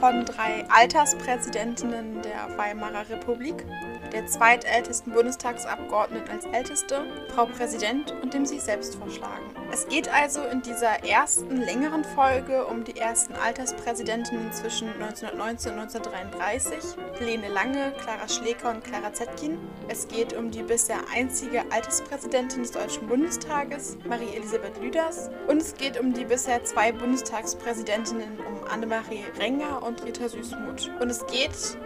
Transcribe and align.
von 0.00 0.24
drei 0.24 0.64
Alterspräsidentinnen 0.68 2.22
der 2.22 2.56
Weimarer 2.56 3.08
Republik, 3.10 3.64
der 4.12 4.26
zweitältesten 4.26 5.12
Bundestagsabgeordneten 5.12 6.30
als 6.30 6.44
älteste, 6.46 7.04
Frau 7.34 7.46
Präsident 7.46 8.14
und 8.22 8.32
dem 8.32 8.46
sich 8.46 8.62
selbst 8.62 8.94
vorschlagen. 8.96 9.44
Es 9.70 9.86
geht 9.88 10.12
also 10.12 10.42
in 10.44 10.62
dieser 10.62 11.04
ersten 11.04 11.58
längeren 11.58 12.04
Folge 12.04 12.64
um 12.66 12.84
die 12.84 12.96
ersten 12.96 13.34
Alterspräsidentinnen 13.34 14.50
zwischen 14.52 14.88
1919 14.94 15.72
und 15.72 15.80
1933, 15.80 16.96
Helene 17.18 17.48
Lange, 17.48 17.92
Clara 18.00 18.28
Schleker 18.28 18.70
und 18.70 18.84
Clara 18.84 19.12
Zetkin. 19.12 19.58
Es 19.88 20.08
geht 20.08 20.34
um 20.34 20.50
die 20.50 20.62
bisher 20.62 20.98
einzige 21.14 21.70
Alterspräsidentin 21.70 22.62
des 22.62 22.72
Deutschen 22.72 23.06
Bundestages, 23.08 23.98
Marie-Elisabeth 24.08 24.80
Lüders. 24.80 25.28
Und 25.48 25.58
es 25.58 25.74
geht 25.74 26.00
um 26.00 26.14
die 26.14 26.24
bisher 26.24 26.64
zwei 26.64 26.92
Bundestagspräsidentinnen, 26.92 28.38
um 28.40 28.57
Annemarie 28.70 29.24
Renger 29.38 29.82
und 29.82 30.04
Rita 30.04 30.28
Süßmuth. 30.28 30.90
Und 31.00 31.10
es 31.10 31.26
geht 31.26 31.76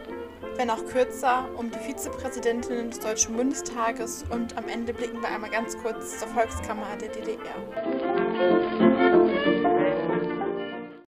wenn 0.57 0.71
auch 0.71 0.85
kürzer, 0.87 1.49
um 1.57 1.71
die 1.71 1.79
Vizepräsidentinnen 1.79 2.91
des 2.91 3.01
Deutschen 3.01 3.37
Bundestages 3.37 4.25
und 4.31 4.57
am 4.57 4.69
Ende 4.69 4.93
blicken 4.93 5.21
wir 5.23 5.29
einmal 5.29 5.51
ganz 5.51 5.77
kurz 5.79 6.19
zur 6.19 6.29
Volkskammer 6.29 6.97
der 6.97 7.09
DDR. 7.09 7.55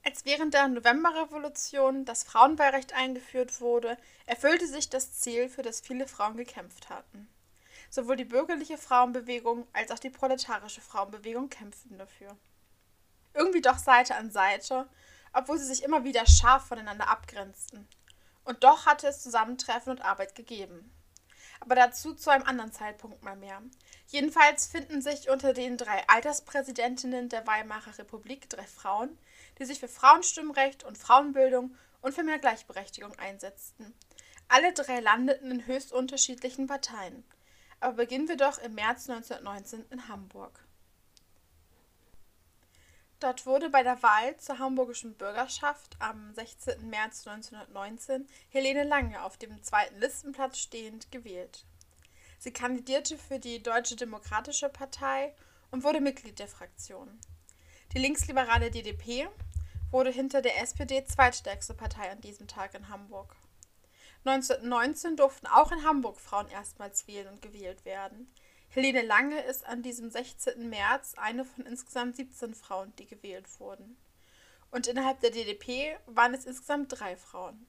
Als 0.05 0.25
während 0.25 0.53
der 0.55 0.69
Novemberrevolution 0.69 2.05
das 2.05 2.25
Frauenwahlrecht 2.25 2.95
eingeführt 2.95 3.61
wurde, 3.61 3.97
erfüllte 4.27 4.67
sich 4.67 4.91
das 4.91 5.13
Ziel, 5.21 5.49
für 5.49 5.63
das 5.63 5.81
viele 5.81 6.07
Frauen 6.07 6.37
gekämpft 6.37 6.91
hatten. 6.91 7.29
Sowohl 7.89 8.17
die 8.17 8.25
bürgerliche 8.25 8.77
Frauenbewegung 8.77 9.67
als 9.73 9.91
auch 9.91 9.99
die 9.99 10.11
proletarische 10.11 10.81
Frauenbewegung 10.81 11.49
kämpften 11.49 11.97
dafür. 11.97 12.37
Irgendwie 13.35 13.63
doch 13.63 13.79
Seite 13.79 14.17
an 14.17 14.31
Seite, 14.31 14.87
obwohl 15.33 15.59
sie 15.59 15.67
sich 15.67 15.83
immer 15.83 16.05
wieder 16.05 16.27
scharf 16.27 16.67
voneinander 16.67 17.09
abgrenzten. 17.09 17.89
Und 18.45 18.65
doch 18.65 18.87
hatte 18.87 19.07
es 19.09 19.23
Zusammentreffen 19.23 19.93
und 19.93 20.03
Arbeit 20.03 20.35
gegeben. 20.35 20.93
Aber 21.61 21.75
dazu 21.75 22.15
zu 22.15 22.31
einem 22.31 22.47
anderen 22.47 22.73
Zeitpunkt 22.73 23.23
mal 23.23 23.37
mehr. 23.37 23.61
Jedenfalls 24.07 24.67
finden 24.67 25.03
sich 25.03 25.29
unter 25.29 25.53
den 25.53 25.77
drei 25.77 26.03
Alterspräsidentinnen 26.09 27.29
der 27.29 27.47
Weimarer 27.47 27.99
Republik 27.99 28.49
drei 28.49 28.67
Frauen, 28.67 29.19
die 29.59 29.67
sich 29.67 29.79
für 29.79 29.89
Frauenstimmrecht 29.89 30.85
und 30.85 30.97
Frauenbildung 30.97 31.77
und 32.01 32.15
für 32.15 32.23
mehr 32.23 32.39
Gleichberechtigung 32.39 33.17
einsetzten. 33.19 33.95
Alle 34.49 34.73
drei 34.73 35.01
landeten 35.01 35.51
in 35.51 35.67
höchst 35.67 35.93
unterschiedlichen 35.93 36.67
Parteien. 36.67 37.25
Aber 37.79 37.97
beginnen 37.99 38.29
wir 38.29 38.37
doch 38.37 38.59
im 38.59 38.75
März 38.75 39.09
1919 39.09 39.85
in 39.91 40.09
Hamburg. 40.09 40.65
Dort 43.21 43.45
wurde 43.45 43.69
bei 43.69 43.83
der 43.83 44.03
Wahl 44.03 44.35
zur 44.39 44.59
hamburgischen 44.59 45.15
Bürgerschaft 45.15 45.95
am 45.99 46.33
16. 46.33 46.89
März 46.89 47.27
1919 47.27 48.27
Helene 48.49 48.83
Lange 48.83 49.23
auf 49.23 49.37
dem 49.37 49.63
zweiten 49.63 50.01
Listenplatz 50.01 50.57
stehend 50.57 51.13
gewählt. 51.13 51.67
Sie 52.39 52.51
kandidierte 52.51 53.19
für 53.19 53.39
die 53.39 53.63
Deutsche 53.63 53.95
Demokratische 53.95 54.71
Partei 54.71 55.35
und 55.71 55.85
wurde 55.85 56.01
Mitglied 56.01 56.39
der 56.39 56.49
Fraktion. 56.49 57.21
Die 57.93 57.99
linksliberale 57.99 58.71
DDP 58.71 59.29
wurde 59.91 60.11
hinter 60.11 60.41
der 60.41 60.59
SPD 60.63 61.05
zweitstärkste 61.05 61.75
Partei 61.75 62.11
an 62.11 62.23
diesem 62.23 62.49
Tag 62.49 62.75
in 62.75 62.89
Hamburg. 62.89 63.37
1919 64.25 65.17
durften 65.17 65.47
auch 65.47 65.73
in 65.73 65.85
Hamburg 65.85 66.19
Frauen 66.19 66.49
erstmals 66.49 67.07
wählen 67.07 67.29
und 67.29 67.43
gewählt 67.43 67.85
werden. 67.85 68.33
Helene 68.73 69.03
Lange 69.03 69.41
ist 69.43 69.67
an 69.67 69.83
diesem 69.83 70.11
16. 70.11 70.69
März 70.69 71.15
eine 71.17 71.45
von 71.45 71.67
insgesamt 71.67 72.15
17 72.15 72.55
Frauen, 72.55 72.93
die 73.01 73.07
gewählt 73.07 73.47
wurden. 73.59 73.97
Und 74.71 74.87
innerhalb 74.87 75.19
der 75.19 75.33
DDP 75.33 75.97
waren 76.07 76.35
es 76.35 76.45
insgesamt 76.45 77.01
drei 77.01 77.17
Frauen. 77.17 77.67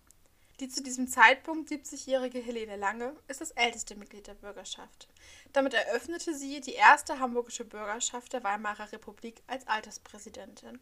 Die 0.59 0.69
zu 0.69 0.83
diesem 0.83 1.07
Zeitpunkt 1.07 1.71
70-jährige 1.71 2.37
Helene 2.37 2.75
Lange 2.75 3.15
ist 3.27 3.41
das 3.41 3.49
älteste 3.49 3.95
Mitglied 3.95 4.27
der 4.27 4.35
Bürgerschaft. 4.35 5.07
Damit 5.53 5.73
eröffnete 5.73 6.35
sie 6.35 6.61
die 6.61 6.73
erste 6.73 7.17
hamburgische 7.17 7.65
Bürgerschaft 7.65 8.33
der 8.33 8.43
Weimarer 8.43 8.91
Republik 8.91 9.41
als 9.47 9.67
Alterspräsidentin. 9.67 10.79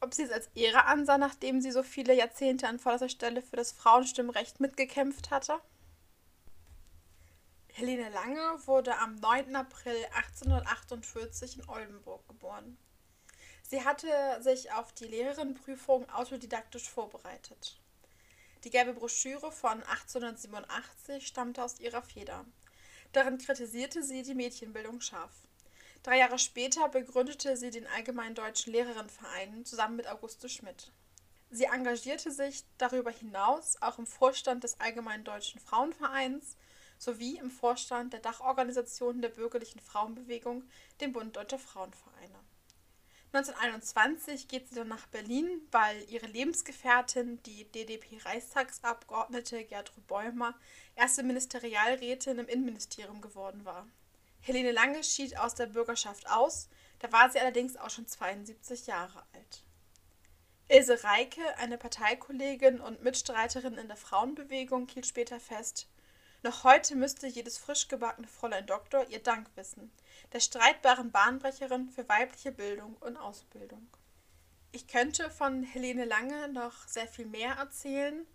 Ob 0.00 0.14
sie 0.14 0.22
es 0.22 0.30
als 0.30 0.48
Ehre 0.54 0.86
ansah, 0.86 1.18
nachdem 1.18 1.60
sie 1.60 1.70
so 1.70 1.82
viele 1.82 2.14
Jahrzehnte 2.14 2.66
an 2.66 2.78
vorderster 2.78 3.10
Stelle 3.10 3.42
für 3.42 3.56
das 3.56 3.72
Frauenstimmrecht 3.72 4.58
mitgekämpft 4.58 5.30
hatte? 5.30 5.60
Helene 7.78 8.08
Lange 8.08 8.66
wurde 8.66 8.98
am 8.98 9.14
9. 9.14 9.54
April 9.54 10.04
1848 10.12 11.58
in 11.58 11.68
Oldenburg 11.68 12.26
geboren. 12.26 12.76
Sie 13.62 13.84
hatte 13.84 14.08
sich 14.40 14.72
auf 14.72 14.92
die 14.94 15.04
Lehrerinnenprüfung 15.04 16.10
autodidaktisch 16.10 16.90
vorbereitet. 16.90 17.78
Die 18.64 18.70
gelbe 18.70 18.94
Broschüre 18.94 19.52
von 19.52 19.80
1887 19.84 21.24
stammte 21.24 21.62
aus 21.62 21.78
ihrer 21.78 22.02
Feder. 22.02 22.44
Darin 23.12 23.38
kritisierte 23.38 24.02
sie 24.02 24.24
die 24.24 24.34
Mädchenbildung 24.34 25.00
scharf. 25.00 25.46
Drei 26.02 26.18
Jahre 26.18 26.40
später 26.40 26.88
begründete 26.88 27.56
sie 27.56 27.70
den 27.70 27.86
Allgemeinen 27.86 28.34
Deutschen 28.34 28.72
Lehrerinnenverein 28.72 29.64
zusammen 29.64 29.94
mit 29.94 30.08
Auguste 30.08 30.48
Schmidt. 30.48 30.90
Sie 31.50 31.66
engagierte 31.66 32.32
sich 32.32 32.64
darüber 32.78 33.12
hinaus 33.12 33.80
auch 33.80 34.00
im 34.00 34.06
Vorstand 34.08 34.64
des 34.64 34.80
Allgemeinen 34.80 35.22
Deutschen 35.22 35.60
Frauenvereins 35.60 36.56
sowie 36.98 37.38
im 37.38 37.50
Vorstand 37.50 38.12
der 38.12 38.20
Dachorganisation 38.20 39.22
der 39.22 39.30
bürgerlichen 39.30 39.80
Frauenbewegung, 39.80 40.64
dem 41.00 41.12
Bund 41.12 41.36
Deutscher 41.36 41.58
Frauenvereine. 41.58 42.38
1921 43.32 44.48
geht 44.48 44.68
sie 44.68 44.74
dann 44.74 44.88
nach 44.88 45.06
Berlin, 45.08 45.46
weil 45.70 46.02
ihre 46.08 46.26
Lebensgefährtin, 46.26 47.42
die 47.42 47.64
DDP-Reichstagsabgeordnete 47.64 49.64
Gertrud 49.64 50.06
Bäumer, 50.06 50.54
erste 50.96 51.22
Ministerialrätin 51.22 52.38
im 52.38 52.48
Innenministerium 52.48 53.20
geworden 53.20 53.66
war. 53.66 53.86
Helene 54.40 54.72
Lange 54.72 55.04
schied 55.04 55.38
aus 55.38 55.54
der 55.54 55.66
Bürgerschaft 55.66 56.30
aus, 56.30 56.70
da 57.00 57.12
war 57.12 57.30
sie 57.30 57.38
allerdings 57.38 57.76
auch 57.76 57.90
schon 57.90 58.06
72 58.06 58.86
Jahre 58.86 59.22
alt. 59.34 59.62
Ilse 60.68 61.04
Reike, 61.04 61.42
eine 61.58 61.76
Parteikollegin 61.76 62.80
und 62.80 63.02
Mitstreiterin 63.02 63.74
in 63.74 63.88
der 63.88 63.96
Frauenbewegung, 63.96 64.88
hielt 64.88 65.06
später 65.06 65.38
fest, 65.38 65.86
noch 66.42 66.64
heute 66.64 66.94
müsste 66.94 67.26
jedes 67.26 67.58
frisch 67.58 67.88
gebackene 67.88 68.28
Fräulein 68.28 68.66
Doktor 68.66 69.06
ihr 69.08 69.22
Dank 69.22 69.48
wissen, 69.56 69.90
der 70.32 70.40
streitbaren 70.40 71.10
Bahnbrecherin 71.10 71.88
für 71.88 72.08
weibliche 72.08 72.52
Bildung 72.52 72.96
und 73.00 73.16
Ausbildung. 73.16 73.88
Ich 74.70 74.86
könnte 74.86 75.30
von 75.30 75.62
Helene 75.62 76.04
Lange 76.04 76.48
noch 76.48 76.86
sehr 76.86 77.08
viel 77.08 77.26
mehr 77.26 77.54
erzählen, 77.54 78.26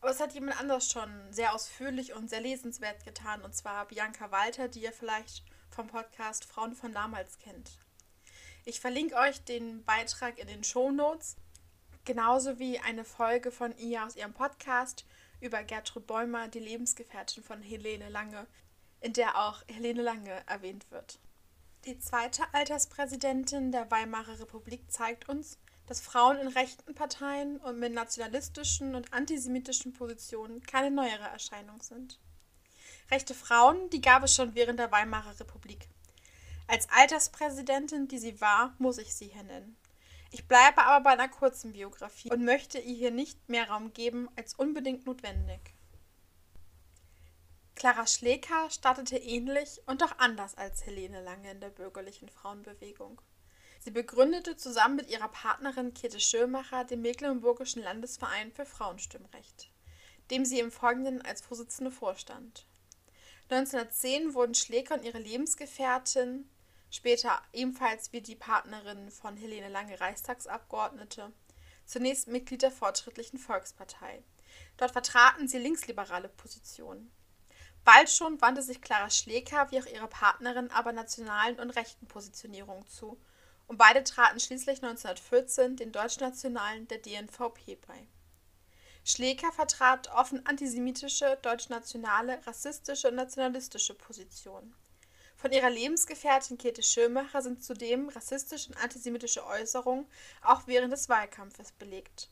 aber 0.00 0.10
es 0.10 0.20
hat 0.20 0.34
jemand 0.34 0.58
anders 0.58 0.90
schon 0.90 1.32
sehr 1.32 1.54
ausführlich 1.54 2.14
und 2.14 2.28
sehr 2.28 2.40
lesenswert 2.40 3.04
getan, 3.04 3.42
und 3.42 3.54
zwar 3.54 3.86
Bianca 3.86 4.30
Walter, 4.30 4.68
die 4.68 4.82
ihr 4.82 4.92
vielleicht 4.92 5.44
vom 5.70 5.86
Podcast 5.86 6.44
Frauen 6.44 6.74
von 6.74 6.92
damals 6.92 7.38
kennt. 7.38 7.78
Ich 8.64 8.80
verlinke 8.80 9.16
euch 9.16 9.44
den 9.44 9.84
Beitrag 9.84 10.38
in 10.38 10.46
den 10.46 10.64
Show 10.64 10.90
Notes, 10.90 11.36
genauso 12.04 12.58
wie 12.58 12.78
eine 12.78 13.04
Folge 13.04 13.50
von 13.50 13.76
ihr 13.76 14.04
aus 14.04 14.16
ihrem 14.16 14.32
Podcast 14.32 15.04
über 15.44 15.62
Gertrud 15.62 16.06
Bäumer, 16.06 16.48
die 16.48 16.58
Lebensgefährtin 16.58 17.44
von 17.44 17.60
Helene 17.62 18.08
Lange, 18.08 18.46
in 19.00 19.12
der 19.12 19.38
auch 19.38 19.62
Helene 19.68 20.02
Lange 20.02 20.42
erwähnt 20.46 20.90
wird. 20.90 21.18
Die 21.84 21.98
zweite 21.98 22.42
Alterspräsidentin 22.52 23.70
der 23.70 23.90
Weimarer 23.90 24.40
Republik 24.40 24.90
zeigt 24.90 25.28
uns, 25.28 25.58
dass 25.86 26.00
Frauen 26.00 26.38
in 26.38 26.48
rechten 26.48 26.94
Parteien 26.94 27.58
und 27.58 27.78
mit 27.78 27.92
nationalistischen 27.92 28.94
und 28.94 29.12
antisemitischen 29.12 29.92
Positionen 29.92 30.62
keine 30.62 30.90
neuere 30.90 31.28
Erscheinung 31.28 31.82
sind. 31.82 32.18
Rechte 33.10 33.34
Frauen, 33.34 33.90
die 33.90 34.00
gab 34.00 34.24
es 34.24 34.34
schon 34.34 34.54
während 34.54 34.78
der 34.78 34.90
Weimarer 34.92 35.38
Republik. 35.38 35.88
Als 36.66 36.88
Alterspräsidentin, 36.88 38.08
die 38.08 38.18
sie 38.18 38.40
war, 38.40 38.74
muss 38.78 38.96
ich 38.96 39.14
sie 39.14 39.26
hier 39.26 39.42
nennen. 39.42 39.76
Ich 40.34 40.48
bleibe 40.48 40.82
aber 40.82 41.04
bei 41.04 41.10
einer 41.10 41.28
kurzen 41.28 41.74
Biografie 41.74 42.28
und 42.28 42.44
möchte 42.44 42.80
ihr 42.80 42.96
hier 42.96 43.12
nicht 43.12 43.48
mehr 43.48 43.70
Raum 43.70 43.92
geben 43.92 44.28
als 44.34 44.52
unbedingt 44.54 45.06
notwendig. 45.06 45.60
Clara 47.76 48.04
Schleker 48.08 48.68
startete 48.68 49.16
ähnlich 49.16 49.80
und 49.86 50.02
doch 50.02 50.18
anders 50.18 50.56
als 50.56 50.84
Helene 50.86 51.22
Lange 51.22 51.52
in 51.52 51.60
der 51.60 51.68
bürgerlichen 51.68 52.28
Frauenbewegung. 52.28 53.20
Sie 53.78 53.92
begründete 53.92 54.56
zusammen 54.56 54.96
mit 54.96 55.08
ihrer 55.08 55.28
Partnerin 55.28 55.94
Käthe 55.94 56.18
Schirmacher 56.18 56.82
den 56.82 57.02
Mecklenburgischen 57.02 57.84
Landesverein 57.84 58.50
für 58.50 58.66
Frauenstimmrecht, 58.66 59.70
dem 60.32 60.44
sie 60.44 60.58
im 60.58 60.72
Folgenden 60.72 61.22
als 61.22 61.42
Vorsitzende 61.42 61.92
vorstand. 61.92 62.66
1910 63.50 64.34
wurden 64.34 64.56
Schleker 64.56 64.94
und 64.94 65.04
ihre 65.04 65.20
Lebensgefährtin 65.20 66.50
später 66.94 67.42
ebenfalls 67.52 68.12
wie 68.12 68.20
die 68.20 68.36
Partnerin 68.36 69.10
von 69.10 69.36
Helene 69.36 69.68
Lange 69.68 70.00
Reichstagsabgeordnete, 70.00 71.32
zunächst 71.84 72.28
Mitglied 72.28 72.62
der 72.62 72.70
Fortschrittlichen 72.70 73.40
Volkspartei. 73.40 74.22
Dort 74.76 74.92
vertraten 74.92 75.48
sie 75.48 75.58
linksliberale 75.58 76.28
Positionen. 76.28 77.10
Bald 77.84 78.08
schon 78.08 78.40
wandte 78.40 78.62
sich 78.62 78.80
Clara 78.80 79.10
Schleker 79.10 79.70
wie 79.72 79.80
auch 79.80 79.86
ihre 79.86 80.06
Partnerin 80.06 80.70
aber 80.70 80.92
nationalen 80.92 81.58
und 81.58 81.70
rechten 81.70 82.06
Positionierungen 82.06 82.86
zu 82.86 83.20
und 83.66 83.76
beide 83.76 84.04
traten 84.04 84.38
schließlich 84.38 84.82
1914 84.82 85.76
den 85.76 85.90
Deutschnationalen 85.90 86.86
der 86.86 86.98
DNVP 86.98 87.76
bei. 87.88 88.06
Schleker 89.04 89.50
vertrat 89.52 90.10
offen 90.14 90.46
antisemitische, 90.46 91.38
deutschnationale, 91.42 92.46
rassistische 92.46 93.08
und 93.08 93.16
nationalistische 93.16 93.94
Positionen. 93.94 94.74
Von 95.44 95.52
ihrer 95.52 95.68
Lebensgefährtin 95.68 96.56
Käthe 96.56 96.82
Schirmacher 96.82 97.42
sind 97.42 97.62
zudem 97.62 98.08
rassistische 98.08 98.70
und 98.70 98.82
antisemitische 98.82 99.44
Äußerungen 99.44 100.06
auch 100.40 100.66
während 100.66 100.90
des 100.90 101.10
Wahlkampfes 101.10 101.72
belegt. 101.72 102.30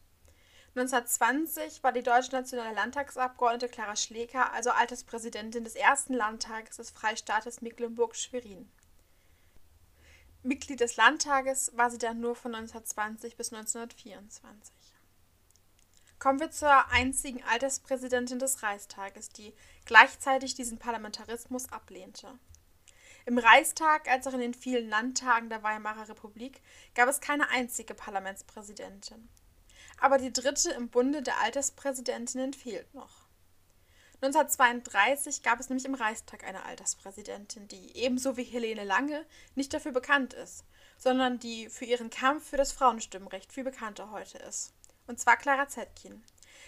1920 0.77 1.83
war 1.83 1.93
die 1.93 2.03
deutschnationale 2.03 2.75
Landtagsabgeordnete 2.75 3.69
Clara 3.69 3.97
Schleker 3.97 4.51
also 4.55 4.71
Alterspräsidentin 4.71 5.63
des 5.63 5.75
ersten 5.75 6.15
Landtages 6.15 6.79
des 6.79 6.89
Freistaates 6.91 7.61
Mecklenburg-Schwerin. 7.61 8.73
Mitglied 10.43 10.81
des 10.81 10.97
Landtages 10.97 11.71
war 11.77 11.91
sie 11.91 11.99
dann 11.99 12.19
nur 12.19 12.35
von 12.35 12.55
1920 12.55 13.37
bis 13.37 13.53
1924. 13.53 14.75
Kommen 16.19 16.41
wir 16.41 16.51
zur 16.51 16.89
einzigen 16.89 17.43
Alterspräsidentin 17.43 18.39
des 18.39 18.63
Reichstages, 18.63 19.29
die 19.29 19.53
gleichzeitig 19.85 20.55
diesen 20.55 20.79
Parlamentarismus 20.79 21.71
ablehnte. 21.71 22.39
Im 23.25 23.39
Reichstag 23.39 24.09
als 24.09 24.27
auch 24.27 24.35
in 24.35 24.41
den 24.41 24.55
vielen 24.55 24.89
Landtagen 24.89 25.49
der 25.49 25.63
Weimarer 25.63 26.09
Republik 26.09 26.61
gab 26.95 27.09
es 27.09 27.21
keine 27.21 27.49
einzige 27.51 27.95
Parlamentspräsidentin. 27.95 29.29
Aber 29.99 30.19
die 30.19 30.33
dritte 30.33 30.73
im 30.73 30.89
Bunde 30.89 31.23
der 31.23 31.39
Alterspräsidentinnen 31.41 32.53
fehlt 32.53 32.93
noch. 32.95 33.23
1932 34.23 35.43
gab 35.43 35.59
es 35.59 35.69
nämlich 35.69 35.85
im 35.85 35.95
Reichstag 35.95 36.45
eine 36.45 36.65
Alterspräsidentin, 36.65 37.67
die 37.69 37.97
ebenso 37.97 38.37
wie 38.37 38.45
Helene 38.45 38.85
Lange 38.85 39.25
nicht 39.57 39.75
dafür 39.75 39.93
bekannt 39.93 40.33
ist, 40.35 40.65
sondern 40.97 41.41
die 41.41 41.69
für 41.69 41.85
ihren 41.85 42.11
Kampf 42.11 42.49
für 42.49 42.57
das 42.57 42.71
Frauenstimmrecht 42.71 43.53
viel 43.53 43.65
bekannter 43.65 44.13
heute 44.13 44.39
ist. 44.39 44.73
Und 45.09 45.19
zwar 45.19 45.37
Clara 45.37 45.69
Zetkin. 45.69 46.23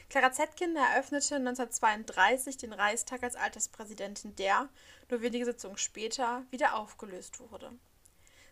Clara 0.08 0.32
Zetkin 0.32 0.76
eröffnete 0.76 1.36
1932 1.36 2.56
den 2.56 2.72
Reichstag 2.72 3.22
als 3.22 3.36
Alterspräsidentin, 3.36 4.36
der, 4.36 4.68
nur 5.10 5.22
wenige 5.22 5.44
Sitzungen 5.44 5.78
später, 5.78 6.44
wieder 6.50 6.74
aufgelöst 6.76 7.40
wurde. 7.40 7.72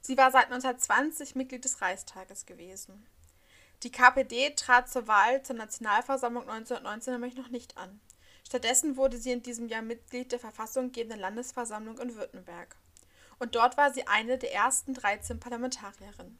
Sie 0.01 0.17
war 0.17 0.33
seit 0.33 0.47
1920 0.47 1.37
Mitglied 1.37 1.65
des 1.65 1.81
Reichstages 1.81 2.47
gewesen. 2.47 3.07
Die 3.85 3.93
KPD 3.93 4.51
trat 4.51 4.89
zur 4.89 5.07
Wahl 5.07 5.43
zur 5.43 5.57
Nationalversammlung 5.57 6.49
1919 6.49 7.15
nämlich 7.15 7.37
noch 7.37 7.49
nicht 7.49 7.77
an. 7.77 8.01
Stattdessen 8.47 8.97
wurde 8.97 9.17
sie 9.17 9.33
in 9.33 9.43
diesem 9.43 9.69
Jahr 9.69 9.83
Mitglied 9.83 10.33
der 10.33 10.39
verfassunggebenden 10.39 11.21
Landesversammlung 11.21 11.99
in 11.99 12.17
Württemberg. 12.17 12.77
Und 13.39 13.55
dort 13.55 13.77
war 13.77 13.93
sie 13.93 14.07
eine 14.07 14.39
der 14.39 14.53
ersten 14.53 14.95
13 14.95 15.41
Parlamentarierinnen. 15.41 16.39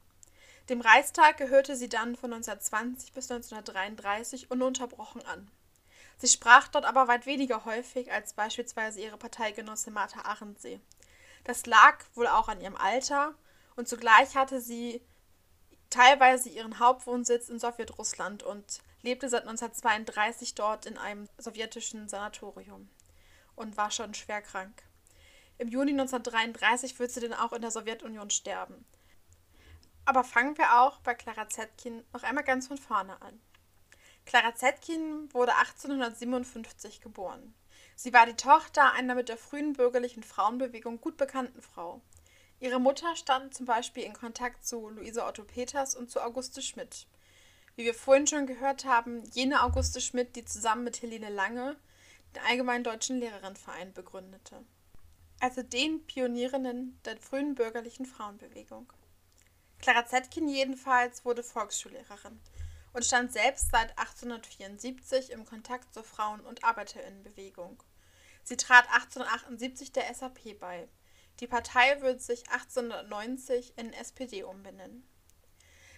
Dem 0.69 0.81
Reichstag 0.81 1.39
gehörte 1.39 1.77
sie 1.77 1.89
dann 1.89 2.15
von 2.15 2.33
1920 2.33 3.13
bis 3.13 3.31
1933 3.31 4.51
ununterbrochen 4.51 5.25
an. 5.27 5.51
Sie 6.19 6.29
sprach 6.29 6.69
dort 6.69 6.85
aber 6.85 7.09
weit 7.09 7.27
weniger 7.27 7.65
häufig 7.65 8.13
als 8.13 8.33
beispielsweise 8.33 9.01
ihre 9.01 9.17
Parteigenossin 9.17 9.93
Martha 9.93 10.21
Arendsee. 10.21 10.81
Das 11.45 11.67
lag 11.67 12.05
wohl 12.15 12.29
auch 12.29 12.49
an 12.49 12.61
ihrem 12.61 12.77
Alter 12.77 13.35
und 13.75 13.89
zugleich 13.89 14.37
hatte 14.37 14.61
sie 14.61 15.03
teilweise 15.91 16.49
ihren 16.49 16.79
Hauptwohnsitz 16.79 17.49
in 17.49 17.59
Sowjetrussland 17.59 18.45
und 18.45 18.81
lebte 19.03 19.29
seit 19.29 19.43
1932 19.43 20.55
dort 20.55 20.87
in 20.87 20.97
einem 20.97 21.29
sowjetischen 21.39 22.09
Sanatorium 22.09 22.89
und 23.57 23.77
war 23.77 23.91
schon 23.91 24.15
schwer 24.15 24.43
krank. 24.43 24.85
Im 25.59 25.69
Juni 25.69 25.91
1933 25.91 26.99
wird 27.01 27.11
sie 27.11 27.21
dann 27.21 27.35
auch 27.35 27.53
in 27.53 27.63
der 27.63 27.71
Sowjetunion 27.73 28.31
sterben. 28.31 28.85
Aber 30.05 30.25
fangen 30.25 30.59
wir 30.59 30.81
auch 30.81 30.99
bei 31.01 31.15
Clara 31.15 31.49
Zetkin 31.49 32.05
noch 32.13 32.23
einmal 32.23 32.45
ganz 32.45 32.69
von 32.69 32.79
vorne 32.79 33.21
an. 33.23 33.41
Clara 34.25 34.55
Zetkin 34.55 35.33
wurde 35.33 35.55
1857 35.57 37.01
geboren. 37.01 37.55
Sie 37.95 38.13
war 38.13 38.27
die 38.27 38.35
Tochter 38.35 38.93
einer 38.93 39.15
mit 39.15 39.29
der 39.29 39.37
frühen 39.37 39.75
bürgerlichen 39.75 40.23
Frauenbewegung 40.23 41.01
gut 41.01 41.17
bekannten 41.17 41.63
Frau. 41.63 42.01
Ihre 42.61 42.81
Mutter 42.81 43.17
stand 43.17 43.55
zum 43.55 43.67
Beispiel 43.67 44.05
in 44.05 44.13
Kontakt 44.13 44.65
zu 44.67 44.89
Luise 44.89 45.25
Otto 45.25 45.45
Peters 45.45 45.95
und 45.95 46.11
zu 46.11 46.21
Auguste 46.21 46.63
Schmidt. 46.63 47.07
Wie 47.75 47.85
wir 47.85 47.95
vorhin 47.95 48.27
schon 48.27 48.47
gehört 48.47 48.85
haben, 48.85 49.25
jene 49.33 49.63
Auguste 49.63 50.01
Schmidt, 50.01 50.37
die 50.37 50.45
zusammen 50.45 50.85
mit 50.85 51.03
Helene 51.03 51.29
Lange 51.29 51.77
den 52.35 52.43
Allgemeinen 52.49 52.85
Deutschen 52.85 53.19
Lehrerinnenverein 53.19 53.93
begründete. 53.93 54.65
Also 55.41 55.63
den 55.63 56.07
Pionierinnen 56.07 56.99
der 57.05 57.17
frühen 57.17 57.55
bürgerlichen 57.55 58.07
Frauenbewegung. 58.07 58.93
Clara 59.83 60.07
Zetkin 60.07 60.49
jedenfalls 60.49 61.25
wurde 61.25 61.43
Volksschullehrerin 61.43 62.41
und 62.93 63.05
stand 63.05 63.33
selbst 63.33 63.73
seit 63.73 63.99
1874 63.99 65.33
im 65.33 65.45
Kontakt 65.45 65.93
zur 65.93 66.05
Frauen- 66.05 66.47
und 66.47 66.63
Arbeiterinnenbewegung. 66.63 67.83
Sie 68.45 68.57
trat 68.57 68.89
1878 68.93 69.91
der 69.91 70.15
SAP 70.15 70.59
bei. 70.61 70.89
Die 71.41 71.49
Partei 71.49 72.01
wird 72.01 72.23
sich 72.23 72.49
1890 72.49 73.77
in 73.77 73.93
SPD 73.93 74.45
umbenennen. 74.45 75.05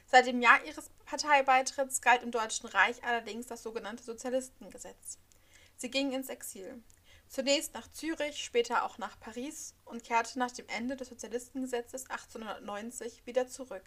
Seit 0.06 0.26
dem 0.26 0.40
Jahr 0.40 0.64
ihres 0.64 0.88
Parteibeitritts 1.04 2.00
galt 2.00 2.22
im 2.22 2.30
Deutschen 2.30 2.68
Reich 2.68 3.04
allerdings 3.04 3.48
das 3.48 3.62
sogenannte 3.62 4.02
Sozialistengesetz. 4.02 5.18
Sie 5.76 5.90
ging 5.90 6.12
ins 6.12 6.30
Exil. 6.30 6.82
Zunächst 7.34 7.74
nach 7.74 7.90
Zürich, 7.90 8.44
später 8.44 8.84
auch 8.84 8.96
nach 8.98 9.18
Paris 9.18 9.74
und 9.86 10.04
kehrte 10.04 10.38
nach 10.38 10.52
dem 10.52 10.68
Ende 10.68 10.94
des 10.94 11.08
Sozialistengesetzes 11.08 12.08
1890 12.08 13.26
wieder 13.26 13.48
zurück. 13.48 13.82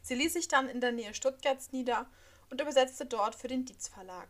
Sie 0.00 0.14
ließ 0.14 0.34
sich 0.34 0.46
dann 0.46 0.68
in 0.68 0.80
der 0.80 0.92
Nähe 0.92 1.12
Stuttgarts 1.12 1.72
nieder 1.72 2.08
und 2.50 2.60
übersetzte 2.60 3.04
dort 3.04 3.34
für 3.34 3.48
den 3.48 3.64
Dietz 3.64 3.88
Verlag. 3.88 4.28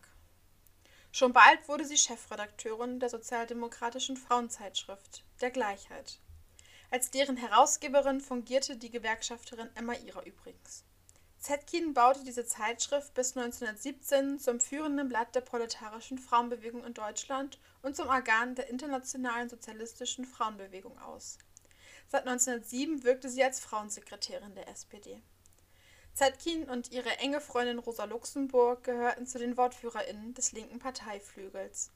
Schon 1.11 1.31
bald 1.31 1.67
wurde 1.67 1.85
sie 1.85 1.95
Chefredakteurin 1.95 2.99
der 2.99 3.09
sozialdemokratischen 3.09 4.17
Frauenzeitschrift 4.17 5.23
Der 5.41 5.51
Gleichheit. 5.51 6.17
Als 6.89 7.11
deren 7.11 7.37
Herausgeberin 7.37 8.19
fungierte 8.19 8.77
die 8.77 8.89
Gewerkschafterin 8.89 9.69
Emma 9.75 9.93
Ihrer 9.93 10.25
übrigens. 10.25 10.85
Zetkin 11.37 11.93
baute 11.93 12.23
diese 12.23 12.47
Zeitschrift 12.47 13.13
bis 13.13 13.37
1917 13.37 14.39
zum 14.39 14.59
führenden 14.59 15.07
Blatt 15.07 15.35
der 15.35 15.41
proletarischen 15.41 16.17
Frauenbewegung 16.17 16.83
in 16.83 16.95
Deutschland 16.95 17.59
und 17.81 17.95
zum 17.95 18.07
Organ 18.07 18.55
der 18.55 18.69
Internationalen 18.69 19.49
Sozialistischen 19.49 20.25
Frauenbewegung 20.25 20.97
aus. 20.99 21.37
Seit 22.07 22.27
1907 22.27 23.03
wirkte 23.03 23.29
sie 23.29 23.43
als 23.43 23.59
Frauensekretärin 23.59 24.55
der 24.55 24.67
SPD. 24.67 25.21
Zetkin 26.13 26.69
und 26.69 26.91
ihre 26.91 27.17
enge 27.19 27.39
Freundin 27.39 27.79
Rosa 27.79 28.05
Luxemburg 28.05 28.83
gehörten 28.83 29.25
zu 29.25 29.39
den 29.39 29.55
WortführerInnen 29.55 30.33
des 30.33 30.51
linken 30.51 30.79
Parteiflügels. 30.79 31.91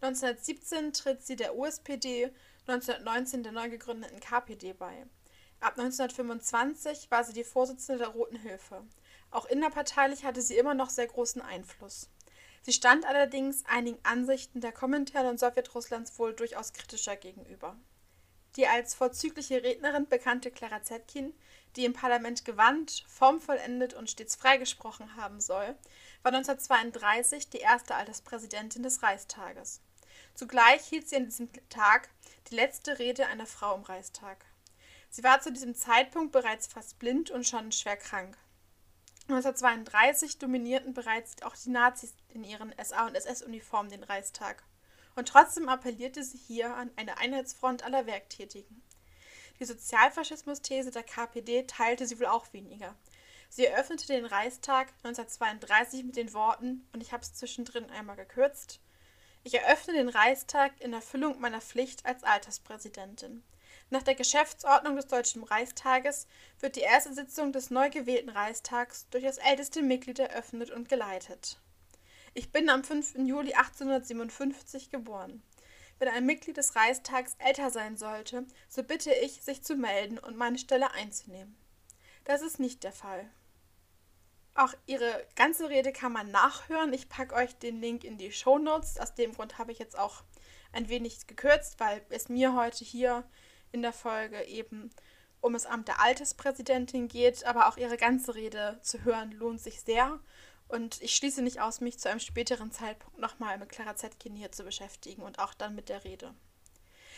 1917 0.00 0.92
tritt 0.92 1.22
sie 1.22 1.36
der 1.36 1.54
USPD, 1.54 2.32
1919 2.66 3.42
der 3.42 3.52
neu 3.52 3.68
gegründeten 3.68 4.18
KPD 4.18 4.72
bei. 4.72 5.06
Ab 5.60 5.78
1925 5.78 7.10
war 7.10 7.22
sie 7.22 7.34
die 7.34 7.44
Vorsitzende 7.44 7.98
der 7.98 8.08
Roten 8.08 8.36
Hilfe. 8.36 8.82
Auch 9.30 9.44
innerparteilich 9.44 10.24
hatte 10.24 10.40
sie 10.40 10.56
immer 10.56 10.74
noch 10.74 10.88
sehr 10.88 11.06
großen 11.06 11.42
Einfluss. 11.42 12.08
Sie 12.62 12.72
stand 12.72 13.06
allerdings 13.06 13.64
einigen 13.66 13.98
Ansichten 14.02 14.60
der 14.60 14.72
Kommentare 14.72 15.28
und 15.28 15.40
Sowjetrusslands 15.40 16.18
wohl 16.18 16.34
durchaus 16.34 16.72
kritischer 16.72 17.16
gegenüber. 17.16 17.76
Die 18.56 18.66
als 18.66 18.94
vorzügliche 18.94 19.62
Rednerin 19.62 20.08
bekannte 20.08 20.50
Clara 20.50 20.82
Zetkin, 20.82 21.32
die 21.76 21.84
im 21.84 21.92
Parlament 21.92 22.44
gewandt, 22.44 23.04
formvollendet 23.08 23.94
und 23.94 24.10
stets 24.10 24.34
freigesprochen 24.34 25.16
haben 25.16 25.40
soll, 25.40 25.76
war 26.22 26.32
1932 26.32 27.48
die 27.48 27.58
erste 27.58 27.94
Alterspräsidentin 27.94 28.82
des 28.82 29.02
Reichstages. 29.02 29.80
Zugleich 30.34 30.84
hielt 30.84 31.08
sie 31.08 31.16
an 31.16 31.26
diesem 31.26 31.48
Tag 31.68 32.08
die 32.50 32.56
letzte 32.56 32.98
Rede 32.98 33.26
einer 33.26 33.46
Frau 33.46 33.74
im 33.74 33.82
Reichstag. 33.82 34.44
Sie 35.10 35.22
war 35.22 35.40
zu 35.40 35.52
diesem 35.52 35.74
Zeitpunkt 35.74 36.32
bereits 36.32 36.66
fast 36.66 36.98
blind 36.98 37.30
und 37.30 37.46
schon 37.46 37.72
schwer 37.72 37.96
krank. 37.96 38.36
1932 39.28 40.38
dominierten 40.38 40.92
bereits 40.92 41.40
auch 41.42 41.56
die 41.56 41.70
Nazis 41.70 42.14
in 42.34 42.44
ihren 42.44 42.74
SA- 42.82 43.06
und 43.06 43.14
SS-Uniformen 43.14 43.90
den 43.90 44.04
Reichstag. 44.04 44.62
Und 45.16 45.28
trotzdem 45.28 45.68
appellierte 45.68 46.22
sie 46.22 46.38
hier 46.38 46.74
an 46.74 46.90
eine 46.96 47.18
Einheitsfront 47.18 47.82
aller 47.84 48.06
Werktätigen. 48.06 48.82
Die 49.58 49.64
Sozialfaschismus-These 49.64 50.90
der 50.90 51.02
KPD 51.02 51.64
teilte 51.66 52.06
sie 52.06 52.18
wohl 52.18 52.26
auch 52.26 52.52
weniger. 52.52 52.96
Sie 53.48 53.66
eröffnete 53.66 54.06
den 54.06 54.24
Reichstag 54.24 54.88
1932 55.02 56.04
mit 56.04 56.16
den 56.16 56.32
Worten, 56.32 56.86
und 56.92 57.02
ich 57.02 57.12
habe 57.12 57.22
es 57.22 57.34
zwischendrin 57.34 57.90
einmal 57.90 58.16
gekürzt, 58.16 58.80
ich 59.42 59.54
eröffne 59.54 59.94
den 59.94 60.08
Reichstag 60.08 60.72
in 60.80 60.92
Erfüllung 60.92 61.40
meiner 61.40 61.60
Pflicht 61.60 62.04
als 62.04 62.24
Alterspräsidentin. 62.24 63.42
Nach 63.88 64.02
der 64.02 64.14
Geschäftsordnung 64.14 64.96
des 64.96 65.06
Deutschen 65.06 65.42
Reichstages 65.42 66.26
wird 66.60 66.76
die 66.76 66.80
erste 66.80 67.12
Sitzung 67.12 67.50
des 67.50 67.70
neu 67.70 67.90
gewählten 67.90 68.28
Reichstags 68.28 69.08
durch 69.10 69.24
das 69.24 69.38
älteste 69.38 69.82
Mitglied 69.82 70.18
eröffnet 70.18 70.70
und 70.70 70.88
geleitet. 70.88 71.58
Ich 72.32 72.52
bin 72.52 72.68
am 72.70 72.84
5. 72.84 73.16
Juli 73.26 73.54
1857 73.54 74.90
geboren. 74.90 75.42
Wenn 75.98 76.08
ein 76.08 76.24
Mitglied 76.24 76.56
des 76.56 76.76
Reichstags 76.76 77.34
älter 77.38 77.70
sein 77.70 77.96
sollte, 77.96 78.46
so 78.68 78.84
bitte 78.84 79.12
ich, 79.12 79.42
sich 79.42 79.62
zu 79.62 79.74
melden 79.74 80.18
und 80.18 80.36
meine 80.36 80.58
Stelle 80.58 80.92
einzunehmen. 80.92 81.56
Das 82.24 82.40
ist 82.40 82.60
nicht 82.60 82.84
der 82.84 82.92
Fall. 82.92 83.28
Auch 84.54 84.74
ihre 84.86 85.26
ganze 85.34 85.68
Rede 85.68 85.92
kann 85.92 86.12
man 86.12 86.30
nachhören. 86.30 86.92
Ich 86.92 87.08
packe 87.08 87.34
euch 87.34 87.56
den 87.56 87.80
Link 87.80 88.04
in 88.04 88.16
die 88.16 88.30
Show 88.30 88.58
Notes. 88.58 88.98
Aus 88.98 89.14
dem 89.14 89.32
Grund 89.32 89.58
habe 89.58 89.72
ich 89.72 89.80
jetzt 89.80 89.98
auch 89.98 90.22
ein 90.72 90.88
wenig 90.88 91.26
gekürzt, 91.26 91.80
weil 91.80 92.00
es 92.10 92.28
mir 92.28 92.54
heute 92.54 92.84
hier 92.84 93.24
in 93.72 93.82
der 93.82 93.92
Folge 93.92 94.44
eben 94.44 94.90
um 95.40 95.54
das 95.54 95.66
Amt 95.66 95.88
der 95.88 96.00
Alterspräsidentin 96.00 97.08
geht. 97.08 97.44
Aber 97.44 97.68
auch 97.68 97.76
ihre 97.76 97.96
ganze 97.96 98.36
Rede 98.36 98.78
zu 98.82 99.02
hören 99.04 99.32
lohnt 99.32 99.60
sich 99.60 99.80
sehr. 99.80 100.20
Und 100.70 101.02
ich 101.02 101.16
schließe 101.16 101.42
nicht 101.42 101.60
aus, 101.60 101.80
mich 101.80 101.98
zu 101.98 102.08
einem 102.08 102.20
späteren 102.20 102.70
Zeitpunkt 102.70 103.18
nochmal 103.18 103.58
mit 103.58 103.70
Clara 103.70 103.96
Zetkin 103.96 104.36
hier 104.36 104.52
zu 104.52 104.62
beschäftigen 104.62 105.22
und 105.22 105.40
auch 105.40 105.52
dann 105.52 105.74
mit 105.74 105.88
der 105.88 106.04
Rede. 106.04 106.32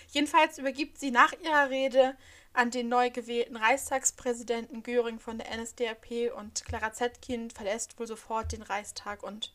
Jedenfalls 0.08 0.56
übergibt 0.56 0.98
sie 0.98 1.10
nach 1.10 1.34
ihrer 1.34 1.68
Rede 1.68 2.16
an 2.54 2.70
den 2.70 2.88
neu 2.88 3.10
gewählten 3.10 3.56
Reichstagspräsidenten 3.56 4.82
Göring 4.82 5.20
von 5.20 5.36
der 5.36 5.54
NSDAP 5.54 6.34
und 6.34 6.64
Clara 6.64 6.94
Zetkin 6.94 7.50
verlässt 7.50 7.98
wohl 7.98 8.06
sofort 8.06 8.52
den 8.52 8.62
Reichstag 8.62 9.22
und 9.22 9.54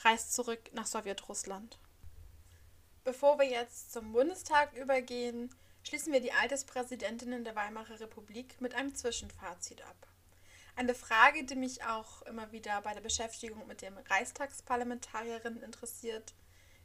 reist 0.00 0.34
zurück 0.34 0.70
nach 0.72 0.86
Sowjetrussland. 0.86 1.78
Bevor 3.04 3.38
wir 3.38 3.46
jetzt 3.48 3.92
zum 3.92 4.12
Bundestag 4.12 4.74
übergehen, 4.74 5.54
schließen 5.84 6.12
wir 6.12 6.20
die 6.20 6.32
Alterspräsidentinnen 6.32 7.44
der 7.44 7.54
Weimarer 7.54 8.00
Republik 8.00 8.60
mit 8.60 8.74
einem 8.74 8.92
Zwischenfazit 8.96 9.82
ab. 9.82 10.08
Eine 10.78 10.94
Frage, 10.94 11.42
die 11.42 11.54
mich 11.54 11.82
auch 11.84 12.20
immer 12.22 12.52
wieder 12.52 12.82
bei 12.82 12.92
der 12.92 13.00
Beschäftigung 13.00 13.66
mit 13.66 13.80
den 13.80 13.96
Reichstagsparlamentarierinnen 13.96 15.62
interessiert, 15.62 16.34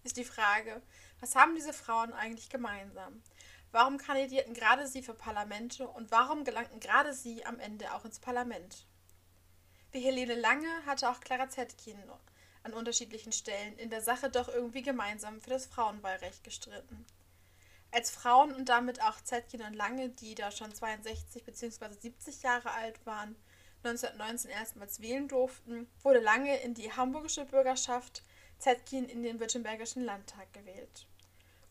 ist 0.06 0.16
die 0.16 0.24
Frage, 0.24 0.82
was 1.20 1.36
haben 1.36 1.56
diese 1.56 1.74
Frauen 1.74 2.14
eigentlich 2.14 2.50
gemeinsam? 2.50 3.22
Warum 3.74 3.98
kandidierten 3.98 4.54
gerade 4.54 4.88
sie 4.88 5.04
für 5.04 5.14
Parlamente 5.14 5.90
und 5.90 6.10
warum 6.10 6.46
gelangten 6.46 6.80
gerade 6.80 7.14
sie 7.14 7.46
am 7.46 7.60
Ende 7.60 7.94
auch 7.94 8.06
ins 8.06 8.20
Parlament? 8.20 8.86
Wie 9.92 10.00
Helene 10.00 10.36
Lange 10.36 10.70
hatte 10.86 11.10
auch 11.10 11.20
Clara 11.20 11.50
Zetkin 11.50 12.00
an 12.64 12.72
unterschiedlichen 12.72 13.34
Stellen 13.34 13.78
in 13.78 13.90
der 13.90 14.02
Sache 14.02 14.30
doch 14.30 14.48
irgendwie 14.48 14.84
gemeinsam 14.84 15.42
für 15.42 15.50
das 15.50 15.66
Frauenwahlrecht 15.66 16.46
gestritten. 16.46 17.06
Als 17.92 18.10
Frauen 18.10 18.54
und 18.54 18.70
damit 18.70 19.02
auch 19.04 19.20
Zetkin 19.20 19.64
und 19.64 19.74
Lange, 19.74 20.08
die 20.08 20.34
da 20.34 20.50
schon 20.50 20.74
62 20.74 21.44
bzw. 21.44 21.94
70 22.00 22.42
Jahre 22.42 22.72
alt 22.72 23.06
waren, 23.06 23.36
1919 23.84 24.52
erstmals 24.52 25.02
wählen 25.02 25.28
durften, 25.28 25.88
wurde 26.04 26.20
Lange 26.20 26.60
in 26.62 26.74
die 26.74 26.92
hamburgische 26.92 27.46
Bürgerschaft, 27.46 28.24
Zetkin 28.60 29.10
in 29.10 29.24
den 29.24 29.40
württembergischen 29.40 30.04
Landtag 30.04 30.54
gewählt. 30.54 31.08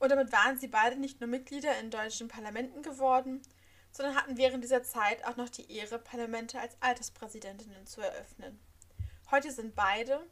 Und 0.01 0.11
damit 0.11 0.33
waren 0.33 0.59
sie 0.59 0.67
beide 0.67 0.97
nicht 0.97 1.21
nur 1.21 1.29
Mitglieder 1.29 1.79
in 1.79 1.91
deutschen 1.91 2.29
Parlamenten 2.29 2.83
geworden, 2.83 3.43
sondern 3.93 4.17
hatten 4.17 4.37
während 4.37 4.65
dieser 4.65 4.83
Zeit 4.83 5.25
auch 5.25 5.37
noch 5.37 5.49
die 5.49 5.71
Ehre, 5.71 5.99
Parlamente 5.99 6.59
als 6.59 6.77
Alterspräsidentinnen 6.81 7.87
zu 7.87 8.01
eröffnen. 8.01 8.59
Heute 9.31 9.53
sind 9.53 9.75
beide, 9.77 10.27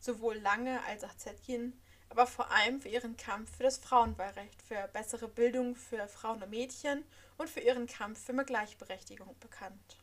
sowohl 0.00 0.36
Lange 0.36 0.82
als 0.84 1.04
auch 1.04 1.16
Zetkin, 1.16 1.80
aber 2.10 2.26
vor 2.26 2.50
allem 2.50 2.80
für 2.80 2.88
ihren 2.88 3.16
Kampf 3.16 3.56
für 3.56 3.62
das 3.62 3.78
Frauenwahlrecht, 3.78 4.60
für 4.62 4.88
bessere 4.92 5.28
Bildung 5.28 5.76
für 5.76 6.08
Frauen 6.08 6.42
und 6.42 6.50
Mädchen 6.50 7.04
und 7.38 7.48
für 7.48 7.60
ihren 7.60 7.86
Kampf 7.86 8.24
für 8.24 8.32
mehr 8.32 8.44
Gleichberechtigung 8.44 9.38
bekannt. 9.38 9.99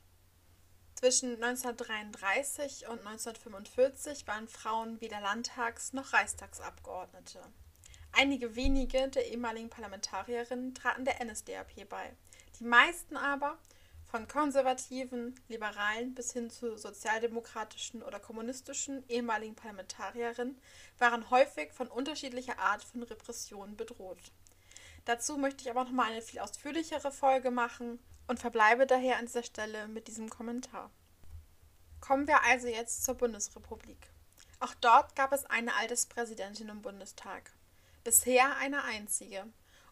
Zwischen 1.00 1.44
1933 1.44 2.88
und 2.88 3.06
1945 3.06 4.26
waren 4.26 4.48
Frauen 4.48 5.00
weder 5.00 5.22
Landtags- 5.22 5.94
noch 5.94 6.12
Reichstagsabgeordnete. 6.12 7.40
Einige 8.14 8.56
wenige 8.56 9.08
der 9.08 9.28
ehemaligen 9.28 9.70
Parlamentarierinnen 9.70 10.74
traten 10.74 11.06
der 11.06 11.24
NSDAP 11.24 11.88
bei. 11.88 12.16
Die 12.60 12.64
meisten 12.64 13.16
aber, 13.16 13.60
von 14.08 14.28
konservativen, 14.28 15.40
liberalen 15.50 16.16
bis 16.16 16.34
hin 16.34 16.50
zu 16.50 16.80
sozialdemokratischen 16.80 18.02
oder 18.02 18.20
kommunistischen 18.20 19.08
ehemaligen 19.08 19.54
Parlamentarierinnen, 19.54 20.60
waren 20.98 21.30
häufig 21.30 21.74
von 21.74 21.90
unterschiedlicher 21.90 22.58
Art 22.58 22.84
von 22.84 23.04
Repressionen 23.04 23.78
bedroht. 23.78 24.32
Dazu 25.06 25.38
möchte 25.38 25.62
ich 25.62 25.70
aber 25.70 25.84
noch 25.84 25.92
mal 25.92 26.12
eine 26.12 26.24
viel 26.24 26.40
ausführlichere 26.40 27.12
Folge 27.12 27.52
machen 27.52 28.00
und 28.28 28.40
verbleibe 28.40 28.86
daher 28.86 29.18
an 29.18 29.26
dieser 29.26 29.44
Stelle 29.44 29.88
mit 29.88 30.08
diesem 30.08 30.30
Kommentar. 30.30 30.92
Kommen 32.02 32.28
wir 32.28 32.44
also 32.44 32.68
jetzt 32.68 33.04
zur 33.04 33.16
Bundesrepublik. 33.16 34.12
Auch 34.60 34.74
dort 34.76 35.16
gab 35.16 35.34
es 35.34 35.46
eine 35.46 35.76
Alterspräsidentin 35.76 36.70
im 36.70 36.82
Bundestag. 36.82 37.52
Bisher 38.04 38.58
eine 38.58 38.84
einzige. 38.84 39.46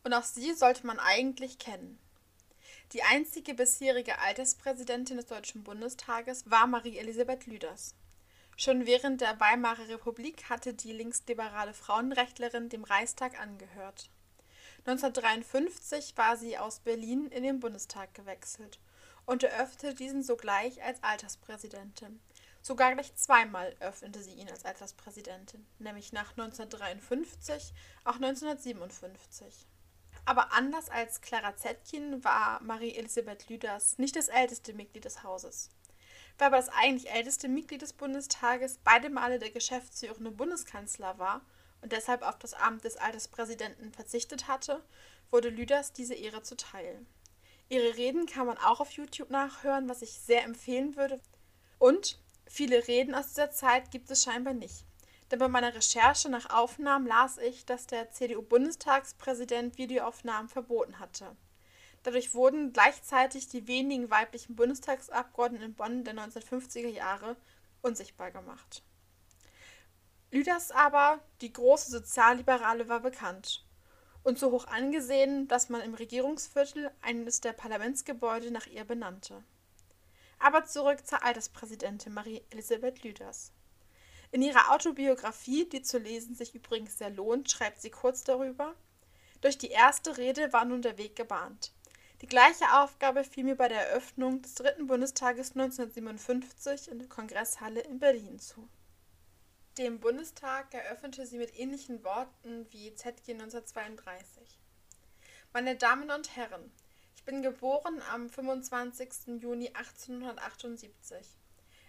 Und 0.04 0.14
auch 0.14 0.24
sie 0.24 0.54
sollte 0.54 0.86
man 0.86 1.00
eigentlich 1.00 1.58
kennen. 1.60 2.00
Die 2.94 3.04
einzige 3.04 3.54
bisherige 3.56 4.20
Alterspräsidentin 4.20 5.18
des 5.18 5.26
Deutschen 5.26 5.64
Bundestages 5.64 6.50
war 6.50 6.68
Marie-Elisabeth 6.68 7.48
Lüders. 7.48 7.96
Schon 8.58 8.86
während 8.86 9.22
der 9.22 9.40
Weimarer 9.40 9.90
Republik 9.90 10.50
hatte 10.50 10.74
die 10.74 10.94
linksliberale 10.94 11.74
Frauenrechtlerin 11.74 12.70
dem 12.70 12.84
Reichstag 12.84 13.40
angehört. 13.40 14.10
1953 14.88 16.16
war 16.16 16.38
sie 16.38 16.60
aus 16.60 16.80
Berlin 16.80 17.26
in 17.32 17.42
den 17.42 17.60
Bundestag 17.60 18.14
gewechselt 18.14 18.80
und 19.26 19.42
eröffnete 19.42 19.96
diesen 19.96 20.22
sogleich 20.22 20.84
als 20.84 21.02
Alterspräsidentin. 21.02 22.20
Sogar 22.62 22.94
gleich 22.94 23.16
zweimal 23.16 23.76
öffnete 23.80 24.22
sie 24.22 24.34
ihn 24.34 24.48
als 24.48 24.64
Alterspräsidentin, 24.64 25.66
nämlich 25.80 26.14
nach 26.14 26.32
1953, 26.32 27.74
auch 28.04 28.16
1957. 28.16 29.66
Aber 30.26 30.54
anders 30.54 30.90
als 30.90 31.22
Clara 31.22 31.56
Zetkin 31.56 32.24
war 32.24 32.62
Marie-Elisabeth 32.62 33.50
Lüders 33.50 33.98
nicht 33.98 34.16
das 34.16 34.28
älteste 34.28 34.74
Mitglied 34.74 35.06
des 35.06 35.24
Hauses. 35.24 35.72
Wer 36.38 36.48
aber 36.48 36.58
das 36.58 36.70
eigentlich 36.70 37.10
älteste 37.12 37.48
Mitglied 37.48 37.82
des 37.82 37.94
Bundestages 37.94 38.80
beide 38.84 39.10
Male 39.10 39.40
der 39.40 39.50
geschäftsführende 39.50 40.32
Bundeskanzler 40.32 41.18
war 41.18 41.42
und 41.86 41.92
deshalb 41.92 42.24
auf 42.24 42.40
das 42.40 42.56
Amt 42.56 42.84
des 42.84 42.98
Alterspräsidenten 42.98 43.94
verzichtet 43.94 44.48
hatte, 44.48 44.84
wurde 45.30 45.50
Lüders 45.50 45.94
diese 45.94 46.16
Ehre 46.16 46.42
zuteil. 46.42 47.06
Ihre 47.70 47.96
Reden 47.96 48.26
kann 48.26 48.48
man 48.48 48.58
auch 48.58 48.80
auf 48.80 48.90
YouTube 48.94 49.30
nachhören, 49.30 49.88
was 49.88 50.02
ich 50.02 50.14
sehr 50.14 50.44
empfehlen 50.46 50.96
würde. 50.96 51.22
Und 51.78 52.20
viele 52.48 52.88
Reden 52.88 53.14
aus 53.14 53.28
dieser 53.28 53.52
Zeit 53.52 53.92
gibt 53.92 54.10
es 54.10 54.24
scheinbar 54.24 54.56
nicht. 54.56 54.84
Denn 55.30 55.38
bei 55.38 55.48
meiner 55.48 55.76
Recherche 55.76 56.28
nach 56.28 56.50
Aufnahmen 56.50 57.06
las 57.06 57.38
ich, 57.38 57.68
dass 57.68 57.86
der 57.86 58.10
CDU-Bundestagspräsident 58.10 59.78
Videoaufnahmen 59.78 60.50
verboten 60.50 60.98
hatte. 60.98 61.38
Dadurch 62.02 62.34
wurden 62.34 62.74
gleichzeitig 62.74 63.48
die 63.48 63.68
wenigen 63.68 64.10
weiblichen 64.10 64.56
Bundestagsabgeordneten 64.56 65.68
in 65.68 65.76
Bonn 65.76 66.04
der 66.04 66.16
1950er 66.16 66.90
Jahre 66.90 67.36
unsichtbar 67.84 68.32
gemacht. 68.32 68.82
Lüders 70.36 70.72
aber, 70.72 71.22
die 71.40 71.54
große 71.54 71.90
Sozialliberale, 71.90 72.90
war 72.90 73.00
bekannt 73.00 73.64
und 74.22 74.38
so 74.38 74.52
hoch 74.52 74.68
angesehen, 74.68 75.48
dass 75.48 75.70
man 75.70 75.80
im 75.80 75.94
Regierungsviertel 75.94 76.92
eines 77.02 77.40
der 77.40 77.54
Parlamentsgebäude 77.54 78.52
nach 78.52 78.68
ihr 78.68 78.84
benannte. 78.84 79.42
Aber 80.38 80.66
zurück 80.66 81.08
zur 81.08 81.24
Alterspräsidentin 81.24 82.14
Marie-Elisabeth 82.14 83.02
Lüders. 83.06 83.54
In 84.34 84.42
ihrer 84.42 84.74
Autobiografie, 84.74 85.70
die 85.70 85.84
zu 85.84 86.00
lesen 86.00 86.36
sich 86.36 86.54
übrigens 86.54 86.98
sehr 86.98 87.12
lohnt, 87.12 87.50
schreibt 87.50 87.80
sie 87.80 87.90
kurz 87.90 88.26
darüber: 88.26 88.76
Durch 89.40 89.58
die 89.58 89.70
erste 89.70 90.18
Rede 90.18 90.52
war 90.52 90.66
nun 90.66 90.82
der 90.82 90.98
Weg 90.98 91.16
gebahnt. 91.16 91.72
Die 92.20 92.28
gleiche 92.28 92.74
Aufgabe 92.74 93.24
fiel 93.24 93.46
mir 93.46 93.56
bei 93.56 93.70
der 93.70 93.88
Eröffnung 93.88 94.42
des 94.42 94.56
dritten 94.56 94.88
Bundestages 94.88 95.52
1957 95.52 96.92
in 96.92 97.00
der 97.00 97.08
Kongresshalle 97.08 97.80
in 97.80 98.00
Berlin 98.00 98.38
zu. 98.38 98.68
Den 99.78 100.00
Bundestag 100.00 100.74
eröffnete 100.74 101.26
sie 101.26 101.38
mit 101.38 101.60
ähnlichen 101.60 102.02
Worten 102.06 102.66
wie 102.72 102.96
ZG 102.96 103.34
1932. 103.34 104.58
Meine 105.52 105.76
Damen 105.76 106.12
und 106.12 106.34
Herren, 106.38 106.72
ich 107.18 107.26
bin 107.26 107.42
geboren 107.42 108.02
am 108.10 108.30
25. 108.30 109.42
Juni 109.42 109.68
1878. 109.74 111.28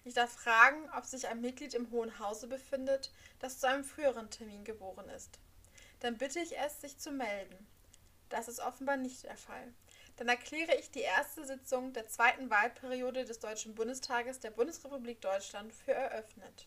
Ich 0.05 0.15
darf 0.15 0.33
fragen, 0.33 0.91
ob 0.99 1.05
sich 1.05 1.29
ein 1.29 1.41
Mitglied 1.41 1.75
im 1.75 1.89
Hohen 1.93 2.19
Hause 2.19 2.49
befindet, 2.49 3.13
das 3.39 3.61
zu 3.61 3.69
einem 3.69 3.85
früheren 3.85 4.31
Termin 4.31 4.65
geboren 4.65 5.09
ist. 5.11 5.39
Dann 6.01 6.19
bitte 6.19 6.41
ich 6.41 6.59
es, 6.59 6.81
sich 6.81 6.99
zu 6.99 7.13
melden. 7.13 7.69
Das 8.31 8.49
ist 8.49 8.59
offenbar 8.59 8.97
nicht 8.97 9.23
der 9.23 9.37
Fall. 9.37 9.73
Dann 10.17 10.29
erkläre 10.29 10.75
ich 10.75 10.91
die 10.91 11.03
erste 11.03 11.47
Sitzung 11.47 11.93
der 11.93 12.09
zweiten 12.09 12.51
Wahlperiode 12.51 13.25
des 13.25 13.39
Deutschen 13.39 13.77
Bundestages 13.77 14.41
der 14.41 14.51
Bundesrepublik 14.51 15.21
Deutschland 15.21 15.73
für 15.73 15.93
eröffnet. 15.93 16.67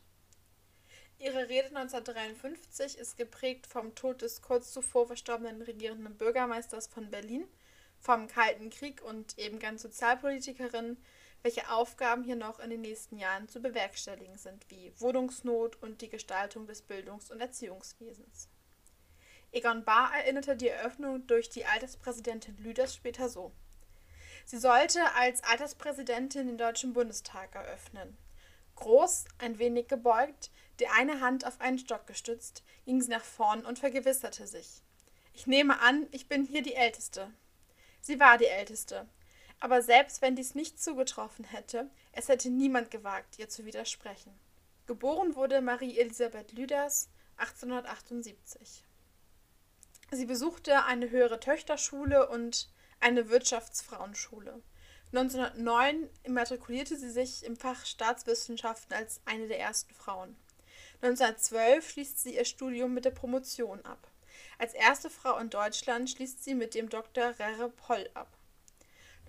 Ihre 1.19 1.49
Rede 1.49 1.67
1953 1.75 2.97
ist 2.97 3.17
geprägt 3.17 3.67
vom 3.67 3.93
Tod 3.93 4.21
des 4.21 4.41
kurz 4.41 4.71
zuvor 4.71 5.05
verstorbenen 5.05 5.61
regierenden 5.61 6.15
Bürgermeisters 6.15 6.87
von 6.87 7.11
Berlin, 7.11 7.45
vom 7.99 8.29
Kalten 8.29 8.69
Krieg 8.69 9.01
und 9.01 9.37
eben 9.37 9.59
ganz 9.59 9.81
Sozialpolitikerin, 9.81 10.95
welche 11.43 11.69
Aufgaben 11.69 12.23
hier 12.23 12.37
noch 12.37 12.61
in 12.61 12.69
den 12.69 12.79
nächsten 12.79 13.17
Jahren 13.17 13.49
zu 13.49 13.61
bewerkstelligen 13.61 14.37
sind, 14.37 14.65
wie 14.69 14.93
Wohnungsnot 14.97 15.75
und 15.83 15.99
die 16.01 16.07
Gestaltung 16.07 16.67
des 16.67 16.81
Bildungs- 16.81 17.31
und 17.31 17.41
Erziehungswesens. 17.41 18.47
Egon 19.51 19.83
Bahr 19.83 20.15
erinnerte 20.15 20.55
die 20.55 20.69
Eröffnung 20.69 21.27
durch 21.27 21.49
die 21.49 21.65
Alterspräsidentin 21.65 22.57
Lüders 22.59 22.95
später 22.95 23.27
so. 23.27 23.51
Sie 24.45 24.57
sollte 24.57 25.01
als 25.15 25.43
Alterspräsidentin 25.43 26.47
den 26.47 26.57
Deutschen 26.57 26.93
Bundestag 26.93 27.55
eröffnen. 27.55 28.17
Groß, 28.75 29.25
ein 29.39 29.59
wenig 29.59 29.89
gebeugt, 29.89 30.51
die 30.79 30.87
eine 30.87 31.21
Hand 31.21 31.45
auf 31.45 31.59
einen 31.61 31.79
Stock 31.79 32.07
gestützt, 32.07 32.63
ging 32.85 33.01
sie 33.01 33.09
nach 33.09 33.23
vorn 33.23 33.65
und 33.65 33.79
vergewisserte 33.79 34.47
sich. 34.47 34.81
Ich 35.33 35.47
nehme 35.47 35.79
an, 35.79 36.07
ich 36.11 36.27
bin 36.27 36.45
hier 36.45 36.61
die 36.61 36.75
Älteste. 36.75 37.31
Sie 38.01 38.19
war 38.19 38.37
die 38.37 38.47
Älteste. 38.47 39.07
Aber 39.59 39.81
selbst 39.81 40.21
wenn 40.21 40.35
dies 40.35 40.55
nicht 40.55 40.81
zugetroffen 40.81 41.45
hätte, 41.45 41.89
es 42.11 42.29
hätte 42.29 42.49
niemand 42.49 42.91
gewagt, 42.91 43.39
ihr 43.39 43.49
zu 43.49 43.65
widersprechen. 43.65 44.39
Geboren 44.85 45.35
wurde 45.35 45.61
Marie 45.61 45.99
Elisabeth 45.99 46.53
Lüders 46.53 47.09
1878. 47.37 48.83
Sie 50.11 50.25
besuchte 50.25 50.85
eine 50.85 51.09
höhere 51.09 51.39
Töchterschule 51.39 52.29
und 52.29 52.69
eine 52.99 53.29
Wirtschaftsfrauenschule. 53.29 54.61
1909 55.13 56.09
immatrikulierte 56.23 56.95
sie 56.97 57.09
sich 57.09 57.43
im 57.43 57.55
Fach 57.55 57.85
Staatswissenschaften 57.85 58.95
als 58.95 59.21
eine 59.25 59.47
der 59.47 59.59
ersten 59.59 59.93
Frauen. 59.93 60.35
1912 61.01 61.89
schließt 61.89 62.19
sie 62.19 62.35
ihr 62.35 62.45
Studium 62.45 62.93
mit 62.93 63.05
der 63.05 63.11
Promotion 63.11 63.83
ab. 63.85 64.09
Als 64.57 64.73
erste 64.73 65.09
Frau 65.09 65.37
in 65.37 65.49
Deutschland 65.49 66.09
schließt 66.09 66.43
sie 66.43 66.53
mit 66.53 66.75
dem 66.75 66.89
Dr. 66.89 67.33
Rere 67.39 67.69
Poll 67.69 68.09
ab. 68.13 68.27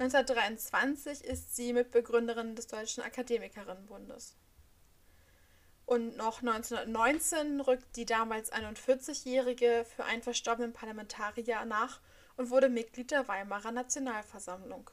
1923 0.01 1.25
ist 1.25 1.55
sie 1.55 1.73
Mitbegründerin 1.73 2.57
des 2.57 2.67
Deutschen 2.67 3.03
Akademikerinnenbundes. 3.05 4.35
Und 5.87 6.17
noch 6.17 6.41
1919 6.41 7.61
rückt 7.61 7.97
die 7.97 8.07
damals 8.07 8.53
41-Jährige 8.53 9.85
für 9.85 10.05
einen 10.05 10.23
verstorbenen 10.23 10.73
Parlamentarier 10.73 11.65
nach 11.65 12.01
und 12.37 12.51
wurde 12.51 12.69
Mitglied 12.69 13.11
der 13.11 13.29
Weimarer 13.29 13.73
Nationalversammlung. 13.73 14.91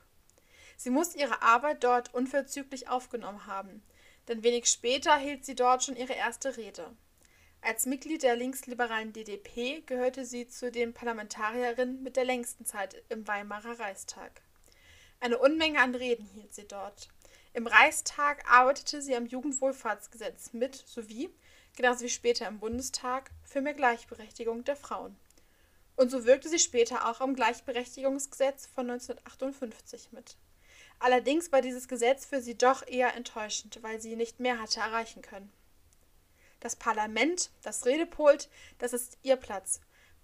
Sie 0.76 0.90
muss 0.90 1.16
ihre 1.16 1.42
Arbeit 1.42 1.84
dort 1.84 2.14
unverzüglich 2.14 2.90
aufgenommen 2.90 3.48
haben, 3.48 3.84
denn 4.28 4.44
wenig 4.44 4.68
später 4.68 5.18
hielt 5.18 5.46
sie 5.46 5.56
dort 5.56 5.84
schon 5.84 5.96
ihre 5.96 6.14
erste 6.14 6.58
Rede. 6.58 6.96
Als 7.62 7.86
Mitglied 7.86 8.24
der 8.24 8.36
linksliberalen 8.36 9.14
DDP 9.14 9.82
gehörte 9.86 10.26
sie 10.26 10.48
zu 10.48 10.72
den 10.72 10.94
Parlamentarierinnen 10.94 12.04
mit 12.04 12.16
der 12.16 12.26
längsten 12.26 12.66
Zeit 12.66 13.04
im 13.10 13.28
Weimarer 13.28 13.80
Reichstag. 13.80 14.42
Eine 15.20 15.40
Unmenge 15.40 15.80
an 15.80 15.96
Reden 15.96 16.28
hielt 16.34 16.54
sie 16.54 16.68
dort. 16.68 17.10
Im 17.54 17.66
Reichstag 17.66 18.50
arbeitete 18.50 19.02
sie 19.02 19.16
am 19.16 19.26
Jugendwohlfahrtsgesetz 19.26 20.54
mit 20.54 20.76
sowie, 20.76 21.30
genauso 21.76 22.02
wie 22.06 22.10
später 22.10 22.48
im 22.48 22.60
Bundestag, 22.60 23.32
für 23.44 23.62
mehr 23.62 23.74
Gleichberechtigung 23.74 24.64
der 24.64 24.76
Frauen. 24.76 25.18
Und 25.96 26.12
so 26.12 26.26
wirkte 26.26 26.50
sie 26.50 26.60
später 26.60 27.10
auch 27.10 27.20
am 27.20 27.36
Gleichberechtigungsgesetz 27.36 28.68
von 28.68 28.90
1958 28.92 30.12
mit. 30.12 30.38
Allerdings 31.00 31.52
war 31.52 31.62
dieses 31.62 31.88
Gesetz 31.88 32.26
für 32.26 32.42
sie 32.42 32.58
doch 32.58 32.86
eher 32.88 33.16
enttäuschend, 33.16 33.80
weil 33.82 34.02
sie 34.02 34.16
nicht 34.16 34.40
mehr 34.40 34.60
hatte 34.60 34.80
erreichen 34.80 35.22
können. 35.22 35.52
Das 36.60 36.76
Parlament, 36.76 37.52
das 37.62 37.86
Redepult, 37.86 38.50
das 38.80 38.94
ist 38.94 39.18
ihr 39.22 39.36
Platz. 39.36 39.80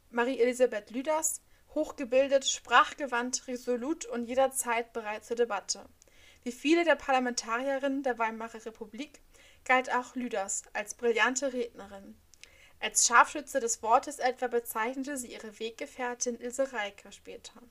Marie-Elisabeth 0.10 0.90
Lüders, 0.92 1.42
hochgebildet, 1.76 2.48
sprachgewandt, 2.48 3.48
resolut 3.48 4.06
und 4.06 4.26
jederzeit 4.26 4.94
bereit 4.94 5.26
zur 5.26 5.36
Debatte. 5.36 5.86
Wie 6.44 6.52
viele 6.52 6.84
der 6.84 6.96
Parlamentarierinnen 6.96 8.04
der 8.04 8.18
Weimarer 8.18 8.66
Republik 8.66 9.22
galt 9.66 9.94
auch 9.94 10.16
Lüders 10.16 10.64
als 10.74 10.96
brillante 10.96 11.54
Rednerin. 11.54 12.18
Als 12.80 13.08
Scharfschütze 13.08 13.60
des 13.60 13.82
Wortes 13.82 14.20
etwa 14.20 14.48
bezeichnete 14.48 15.18
sie 15.18 15.32
ihre 15.32 15.58
Weggefährtin 15.58 16.40
Ilse 16.40 16.74
Reike 16.74 17.12
später. 17.12 17.62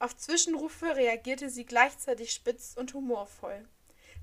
Auf 0.00 0.16
Zwischenrufe 0.16 0.96
reagierte 0.96 1.50
sie 1.50 1.66
gleichzeitig 1.66 2.32
spitz 2.32 2.72
und 2.74 2.94
humorvoll. 2.94 3.68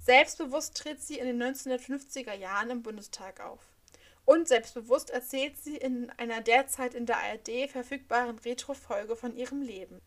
Selbstbewusst 0.03 0.75
tritt 0.75 1.03
sie 1.03 1.19
in 1.19 1.27
den 1.27 1.41
1950er 1.41 2.33
Jahren 2.33 2.71
im 2.71 2.81
Bundestag 2.81 3.41
auf. 3.41 3.61
Und 4.25 4.47
selbstbewusst 4.47 5.11
erzählt 5.11 5.55
sie 5.59 5.77
in 5.77 6.09
einer 6.17 6.41
derzeit 6.41 6.95
in 6.95 7.05
der 7.05 7.17
ARD 7.17 7.69
verfügbaren 7.69 8.39
Retro-Folge 8.39 9.15
von 9.15 9.35
ihrem 9.35 9.61
Leben. 9.61 10.01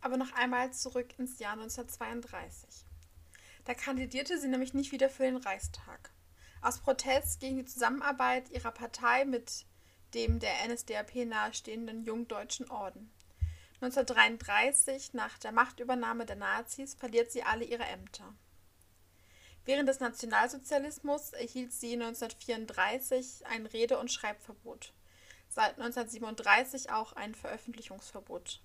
Aber 0.00 0.16
noch 0.16 0.32
einmal 0.34 0.72
zurück 0.72 1.18
ins 1.18 1.40
Jahr 1.40 1.54
1932. 1.54 2.86
Da 3.64 3.74
kandidierte 3.74 4.38
sie 4.38 4.46
nämlich 4.46 4.74
nicht 4.74 4.92
wieder 4.92 5.10
für 5.10 5.24
den 5.24 5.38
Reichstag. 5.38 6.12
Aus 6.62 6.78
Protest 6.78 7.40
gegen 7.40 7.56
die 7.56 7.64
Zusammenarbeit 7.64 8.48
ihrer 8.50 8.70
Partei 8.70 9.24
mit 9.24 9.66
dem 10.14 10.38
der 10.38 10.68
NSDAP 10.68 11.26
nahestehenden 11.26 12.04
Jungdeutschen 12.04 12.70
Orden. 12.70 13.12
1933, 13.80 15.14
nach 15.14 15.38
der 15.38 15.52
Machtübernahme 15.52 16.26
der 16.26 16.36
Nazis, 16.36 16.94
verliert 16.94 17.30
sie 17.30 17.44
alle 17.44 17.64
ihre 17.64 17.84
Ämter. 17.84 18.34
Während 19.64 19.88
des 19.88 20.00
Nationalsozialismus 20.00 21.32
erhielt 21.32 21.72
sie 21.72 21.92
1934 21.92 23.46
ein 23.46 23.66
Rede- 23.66 23.98
und 23.98 24.10
Schreibverbot, 24.10 24.92
seit 25.48 25.78
1937 25.78 26.90
auch 26.90 27.12
ein 27.12 27.34
Veröffentlichungsverbot. 27.34 28.62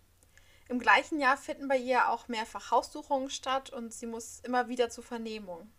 Im 0.70 0.80
gleichen 0.80 1.20
Jahr 1.20 1.38
finden 1.38 1.68
bei 1.68 1.78
ihr 1.78 2.10
auch 2.10 2.28
mehrfach 2.28 2.72
Haussuchungen 2.72 3.30
statt 3.30 3.70
und 3.70 3.94
sie 3.94 4.08
muss 4.08 4.40
immer 4.40 4.68
wieder 4.70 4.90
zu 4.90 5.02
Vernehmung. 5.02 5.72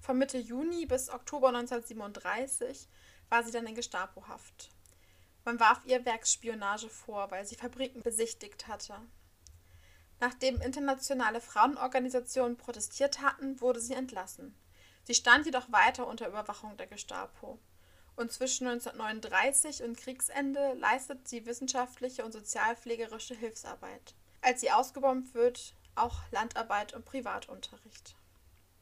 Von 0.00 0.18
Mitte 0.18 0.38
Juni 0.38 0.86
bis 0.86 1.10
Oktober 1.10 1.48
1937 1.48 2.88
war 3.28 3.44
sie 3.44 3.52
dann 3.52 3.66
in 3.66 3.74
Gestapohaft. 3.74 4.70
Man 5.44 5.58
warf 5.58 5.80
ihr 5.86 6.04
Werksspionage 6.04 6.88
vor, 6.88 7.30
weil 7.30 7.46
sie 7.46 7.56
Fabriken 7.56 8.02
besichtigt 8.02 8.68
hatte. 8.68 8.94
Nachdem 10.20 10.60
internationale 10.60 11.40
Frauenorganisationen 11.40 12.56
protestiert 12.56 13.22
hatten, 13.22 13.60
wurde 13.60 13.80
sie 13.80 13.94
entlassen. 13.94 14.54
Sie 15.04 15.14
stand 15.14 15.46
jedoch 15.46 15.72
weiter 15.72 16.06
unter 16.06 16.28
Überwachung 16.28 16.76
der 16.76 16.86
Gestapo. 16.86 17.58
Und 18.16 18.30
zwischen 18.30 18.66
1939 18.66 19.82
und 19.82 19.96
Kriegsende 19.96 20.74
leistet 20.74 21.26
sie 21.26 21.46
wissenschaftliche 21.46 22.22
und 22.22 22.32
sozialpflegerische 22.32 23.34
Hilfsarbeit. 23.34 24.14
Als 24.42 24.60
sie 24.60 24.70
ausgebombt 24.70 25.32
wird, 25.32 25.74
auch 25.94 26.20
Landarbeit 26.30 26.92
und 26.92 27.06
Privatunterricht. 27.06 28.16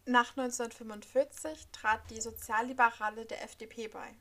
Nach 0.06 0.36
1945 0.36 1.68
trat 1.70 2.00
die 2.10 2.20
Sozialliberale 2.20 3.26
der 3.26 3.44
FDP 3.44 3.88
bei. 3.88 4.16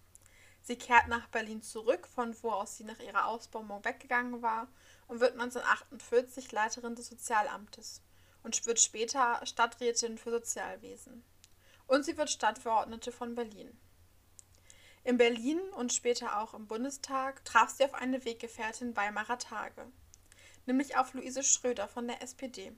Sie 0.67 0.75
kehrt 0.75 1.07
nach 1.07 1.27
Berlin 1.27 1.61
zurück, 1.61 2.09
von 2.13 2.35
wo 2.43 2.51
aus 2.51 2.75
sie 2.75 2.83
nach 2.83 2.99
ihrer 2.99 3.27
Ausbombung 3.27 3.85
weggegangen 3.85 4.41
war, 4.41 4.67
und 5.07 5.21
wird 5.21 5.31
1948 5.31 6.51
Leiterin 6.51 6.93
des 6.93 7.07
Sozialamtes 7.07 8.01
und 8.43 8.65
wird 8.65 8.81
später 8.81 9.39
Stadträtin 9.45 10.17
für 10.17 10.29
Sozialwesen. 10.29 11.23
Und 11.87 12.03
sie 12.03 12.17
wird 12.17 12.29
Stadtverordnete 12.29 13.13
von 13.13 13.33
Berlin. 13.33 13.79
In 15.05 15.15
Berlin 15.15 15.61
und 15.77 15.93
später 15.93 16.37
auch 16.41 16.53
im 16.53 16.67
Bundestag 16.67 17.45
traf 17.45 17.69
sie 17.69 17.85
auf 17.85 17.93
eine 17.93 18.25
Weggefährtin 18.25 18.93
Weimarer 18.97 19.39
Tage, 19.39 19.85
nämlich 20.65 20.97
auf 20.97 21.13
Luise 21.13 21.43
Schröder 21.43 21.87
von 21.87 22.09
der 22.09 22.21
SPD. 22.21 22.73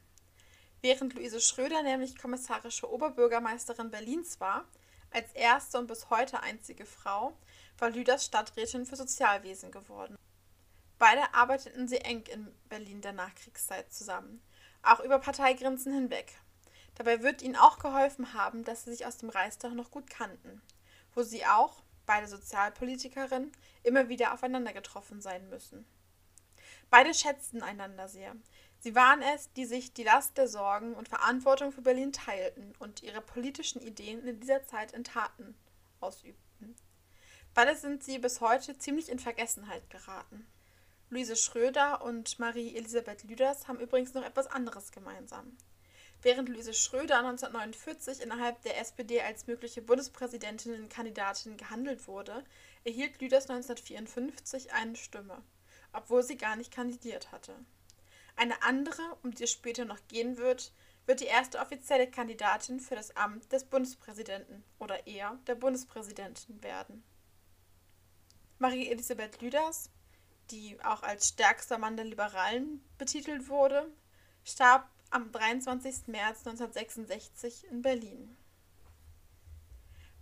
Während 0.81 1.15
Luise 1.15 1.41
Schröder 1.41 1.81
nämlich 1.81 2.19
kommissarische 2.19 2.87
Oberbürgermeisterin 2.87 3.89
Berlins 3.89 4.39
war, 4.39 4.65
als 5.11 5.33
erste 5.33 5.79
und 5.79 5.87
bis 5.87 6.11
heute 6.11 6.41
einzige 6.41 6.85
Frau, 6.85 7.35
war 7.81 7.89
Lüders 7.89 8.25
Stadträtin 8.25 8.85
für 8.85 8.95
Sozialwesen 8.95 9.71
geworden. 9.71 10.17
Beide 10.97 11.33
arbeiteten 11.33 11.87
sie 11.87 11.99
eng 11.99 12.23
in 12.27 12.53
Berlin 12.67 13.01
der 13.01 13.13
Nachkriegszeit 13.13 13.91
zusammen, 13.93 14.41
auch 14.83 14.99
über 14.99 15.19
Parteigrenzen 15.19 15.93
hinweg. 15.93 16.37
Dabei 16.95 17.23
wird 17.23 17.41
ihnen 17.41 17.55
auch 17.55 17.79
geholfen 17.79 18.33
haben, 18.33 18.65
dass 18.65 18.83
sie 18.83 18.91
sich 18.91 19.05
aus 19.05 19.17
dem 19.17 19.29
Reichstag 19.29 19.73
noch 19.73 19.91
gut 19.91 20.09
kannten, 20.09 20.61
wo 21.15 21.23
sie 21.23 21.45
auch, 21.45 21.81
beide 22.05 22.27
Sozialpolitikerinnen, 22.27 23.51
immer 23.83 24.09
wieder 24.09 24.33
aufeinander 24.33 24.73
getroffen 24.73 25.21
sein 25.21 25.47
müssen. 25.49 25.85
Beide 26.89 27.13
schätzten 27.13 27.61
einander 27.61 28.09
sehr. 28.09 28.35
Sie 28.79 28.95
waren 28.95 29.21
es, 29.21 29.51
die 29.53 29.65
sich 29.65 29.93
die 29.93 30.03
Last 30.03 30.37
der 30.37 30.47
Sorgen 30.47 30.93
und 30.95 31.07
Verantwortung 31.07 31.71
für 31.71 31.81
Berlin 31.81 32.11
teilten 32.11 32.73
und 32.79 33.03
ihre 33.03 33.21
politischen 33.21 33.81
Ideen 33.81 34.25
in 34.25 34.39
dieser 34.39 34.65
Zeit 34.65 34.91
in 34.93 35.03
Taten 35.03 35.55
ausübten. 35.99 36.48
Beide 37.53 37.75
sind 37.75 38.03
sie 38.03 38.19
bis 38.19 38.41
heute 38.41 38.77
ziemlich 38.77 39.09
in 39.09 39.19
Vergessenheit 39.19 39.89
geraten. 39.89 40.47
Luise 41.09 41.35
Schröder 41.35 42.03
und 42.03 42.37
Marie-Elisabeth 42.37 43.23
Lüders 43.23 43.67
haben 43.67 43.79
übrigens 43.79 44.13
noch 44.13 44.23
etwas 44.23 44.47
anderes 44.47 44.91
gemeinsam. 44.91 45.57
Während 46.21 46.49
Luise 46.49 46.73
Schröder 46.73 47.17
1949 47.19 48.21
innerhalb 48.21 48.61
der 48.61 48.79
SPD 48.79 49.21
als 49.21 49.47
mögliche 49.47 49.81
Bundespräsidentinnenkandidatin 49.81 51.57
gehandelt 51.57 52.07
wurde, 52.07 52.43
erhielt 52.83 53.19
Lüders 53.21 53.49
1954 53.49 54.73
eine 54.73 54.95
Stimme, 54.95 55.41
obwohl 55.93 56.21
sie 56.21 56.37
gar 56.37 56.57
nicht 56.57 56.71
kandidiert 56.71 57.31
hatte. 57.31 57.55
Eine 58.35 58.61
andere, 58.63 59.01
um 59.23 59.33
die 59.33 59.45
es 59.45 59.51
später 59.51 59.85
noch 59.85 59.99
gehen 60.07 60.37
wird, 60.37 60.71
wird 61.05 61.21
die 61.21 61.25
erste 61.25 61.59
offizielle 61.59 62.09
Kandidatin 62.09 62.79
für 62.79 62.95
das 62.95 63.15
Amt 63.17 63.51
des 63.51 63.63
Bundespräsidenten 63.63 64.63
oder 64.77 65.07
eher 65.07 65.39
der 65.47 65.55
Bundespräsidentin 65.55 66.61
werden. 66.61 67.03
Marie-Elisabeth 68.59 69.41
Lüders, 69.41 69.89
die 70.51 70.77
auch 70.83 71.01
als 71.01 71.29
stärkster 71.29 71.77
Mann 71.77 71.95
der 71.95 72.05
Liberalen 72.05 72.83
betitelt 72.97 73.47
wurde, 73.47 73.89
starb 74.43 74.89
am 75.11 75.31
23. 75.31 76.07
März 76.07 76.45
1966 76.45 77.67
in 77.71 77.81
Berlin. 77.81 78.37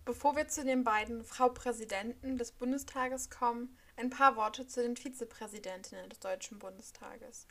Bevor 0.05 0.35
wir 0.35 0.47
zu 0.47 0.63
den 0.63 0.83
beiden 0.83 1.25
Frau 1.25 1.49
Präsidenten 1.49 2.37
des 2.37 2.51
Bundestages 2.51 3.29
kommen, 3.29 3.75
ein 3.97 4.11
paar 4.11 4.35
Worte 4.35 4.67
zu 4.67 4.83
den 4.83 4.95
Vizepräsidentinnen 4.95 6.07
des 6.09 6.19
Deutschen 6.19 6.59
Bundestages. 6.59 7.47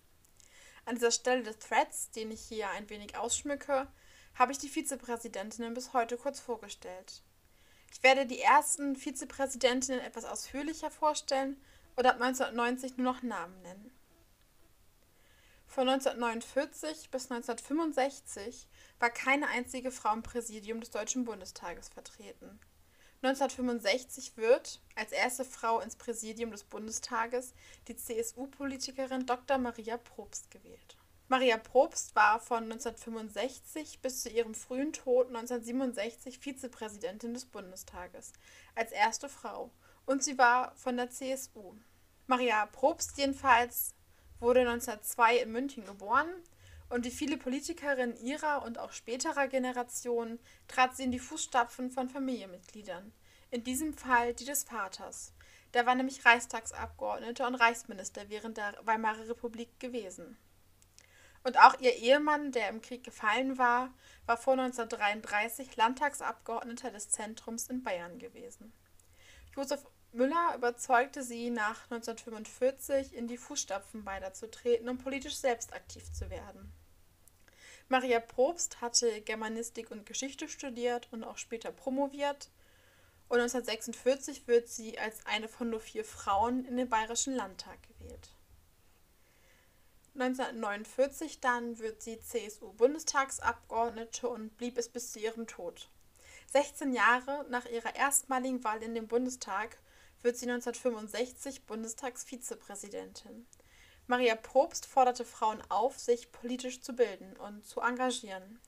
An 0.85 0.95
dieser 0.95 1.11
Stelle 1.11 1.43
des 1.43 1.59
Threads, 1.59 2.13
den 2.13 2.31
ich 2.31 2.43
hier 2.43 2.71
ein 2.71 2.89
wenig 2.89 3.17
ausschmücke, 3.17 3.89
habe 4.37 4.53
ich 4.53 4.59
die 4.59 4.69
Vizepräsidentinnen 4.69 5.75
bis 5.75 5.93
heute 5.93 6.17
kurz 6.17 6.39
vorgestellt. 6.39 7.23
Ich 7.97 8.03
werde 8.03 8.27
die 8.27 8.43
ersten 8.43 8.95
Vizepräsidentinnen 8.95 10.03
etwas 10.03 10.27
ausführlicher 10.27 10.91
vorstellen 10.91 11.57
und 11.97 12.05
ab 12.05 12.21
1990 12.21 12.99
nur 12.99 13.11
noch 13.11 13.23
Namen 13.23 13.59
nennen. 13.63 13.91
Von 15.67 15.89
1949 15.89 17.09
bis 17.09 17.31
1965 17.31 18.69
war 18.99 19.09
keine 19.09 19.49
einzige 19.49 19.91
Frau 19.91 20.13
im 20.13 20.23
Präsidium 20.23 20.81
des 20.81 20.91
Deutschen 20.91 21.25
Bundestages 21.25 21.89
vertreten. 21.89 22.61
1965 23.23 24.37
wird 24.37 24.83
als 24.95 25.13
erste 25.13 25.47
Frau 25.47 25.81
ins 25.81 25.97
Präsidium 25.97 26.51
des 26.51 26.65
Bundestages 26.65 27.55
die 27.89 27.97
CSU-Politikerin 27.97 29.25
Dr. 29.25 29.57
Maria 29.57 29.97
Probst 29.97 30.51
gewählt. 30.51 30.99
Maria 31.29 31.59
Probst 31.59 32.15
war 32.15 32.39
von 32.39 32.63
1965 32.63 33.99
bis 34.01 34.23
zu 34.23 34.29
ihrem 34.29 34.55
frühen 34.55 34.93
Tod 34.93 35.27
1967 35.27 36.39
Vizepräsidentin 36.39 37.35
des 37.35 37.47
Bundestages 37.47 38.33
als 38.77 38.93
erste 38.93 39.29
Frau 39.29 39.73
und 40.05 40.23
sie 40.23 40.39
war 40.39 40.73
von 40.77 40.97
der 40.97 41.11
CSU. 41.11 41.75
Maria 42.29 42.67
Probst 42.67 43.19
jedenfalls 43.19 43.97
wurde 44.39 44.61
1902 44.61 45.39
in 45.39 45.51
München 45.51 45.85
geboren 45.85 46.29
und 46.91 47.05
wie 47.05 47.11
viele 47.11 47.37
Politikerinnen 47.37 48.17
ihrer 48.19 48.65
und 48.65 48.79
auch 48.79 48.93
späterer 48.93 49.49
Generation 49.49 50.39
trat 50.69 50.97
sie 50.97 51.03
in 51.03 51.11
die 51.11 51.19
Fußstapfen 51.19 51.91
von 51.91 52.09
Familienmitgliedern, 52.09 53.13
in 53.51 53.65
diesem 53.65 53.95
Fall 53.95 54.33
die 54.33 54.45
des 54.45 54.63
Vaters. 54.63 55.33
Der 55.75 55.87
war 55.87 55.97
nämlich 55.97 56.25
Reichstagsabgeordneter 56.25 57.49
und 57.49 57.57
Reichsminister 57.57 58.29
während 58.29 58.59
der 58.59 58.75
Weimarer 58.85 59.29
Republik 59.29 59.81
gewesen. 59.81 60.39
Und 61.47 61.61
auch 61.61 61.79
ihr 61.79 61.95
Ehemann, 61.95 62.51
der 62.51 62.69
im 62.71 62.83
Krieg 62.83 63.05
gefallen 63.05 63.57
war, 63.57 63.95
war 64.27 64.37
vor 64.37 64.55
1933 64.55 65.77
Landtagsabgeordneter 65.77 66.91
des 66.91 67.09
Zentrums 67.11 67.69
in 67.69 67.85
Bayern 67.85 68.19
gewesen. 68.19 68.73
Josef 69.55 69.87
Müller 70.11 70.57
überzeugte 70.57 71.23
sie 71.23 71.51
nach 71.51 71.85
1945 71.85 73.15
in 73.15 73.29
die 73.29 73.37
Fußstapfen 73.37 74.03
beider 74.03 74.35
zu 74.35 74.51
treten 74.51 74.89
und 74.89 74.99
politisch 74.99 75.37
selbst 75.37 75.73
aktiv 75.73 76.13
zu 76.13 76.31
werden. 76.31 76.73
Maria 77.89 78.19
Probst 78.19 78.81
hatte 78.81 79.21
Germanistik 79.21 79.93
und 79.93 80.05
Geschichte 80.05 80.49
studiert 80.49 81.07
und 81.13 81.23
auch 81.23 81.39
später 81.39 81.71
promoviert. 81.71 82.51
Und 83.29 83.39
1946 83.39 84.49
wird 84.49 84.69
sie 84.69 84.99
als 84.99 85.25
eine 85.27 85.47
von 85.47 85.71
nur 85.71 85.79
vier 85.79 86.05
Frauen 86.05 86.65
in 86.65 86.77
den 86.77 86.89
Bayerischen 86.89 87.37
Landtag 87.37 87.79
gewählt. 87.85 88.36
1949 90.21 91.41
dann 91.41 91.79
wird 91.79 92.03
sie 92.03 92.21
CSU-Bundestagsabgeordnete 92.21 94.29
und 94.29 94.57
blieb 94.57 94.79
es 94.79 94.89
bis 94.89 95.13
zu 95.13 95.19
ihrem 95.19 95.47
Tod. 95.47 95.91
16 96.53 96.93
Jahre 96.93 97.45
nach 97.51 97.67
ihrer 97.67 97.95
erstmaligen 97.95 98.65
Wahl 98.65 98.83
in 98.83 98.95
den 98.95 99.09
Bundestag 99.09 99.79
wird 100.23 100.37
sie 100.37 100.51
1965 100.51 101.67
Bundestagsvizepräsidentin. 101.67 103.47
Maria 104.07 104.37
Probst 104.37 104.87
forderte 104.87 105.25
Frauen 105.25 105.63
auf, 105.69 105.99
sich 105.99 106.33
politisch 106.33 106.81
zu 106.81 106.95
bilden 106.95 107.37
und 107.37 107.67
zu 107.67 107.81
engagieren. 107.81 108.61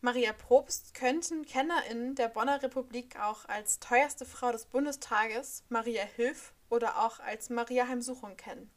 Maria 0.00 0.32
Probst 0.32 0.94
könnten 0.94 1.44
KennerInnen 1.44 2.14
der 2.14 2.28
Bonner 2.28 2.62
Republik 2.62 3.18
auch 3.18 3.44
als 3.46 3.80
teuerste 3.80 4.24
Frau 4.24 4.52
des 4.52 4.66
Bundestages, 4.66 5.64
Maria 5.68 6.04
Hilf 6.04 6.54
oder 6.68 7.04
auch 7.04 7.20
als 7.20 7.50
Maria 7.50 7.88
Heimsuchung 7.88 8.36
kennen. 8.36 8.70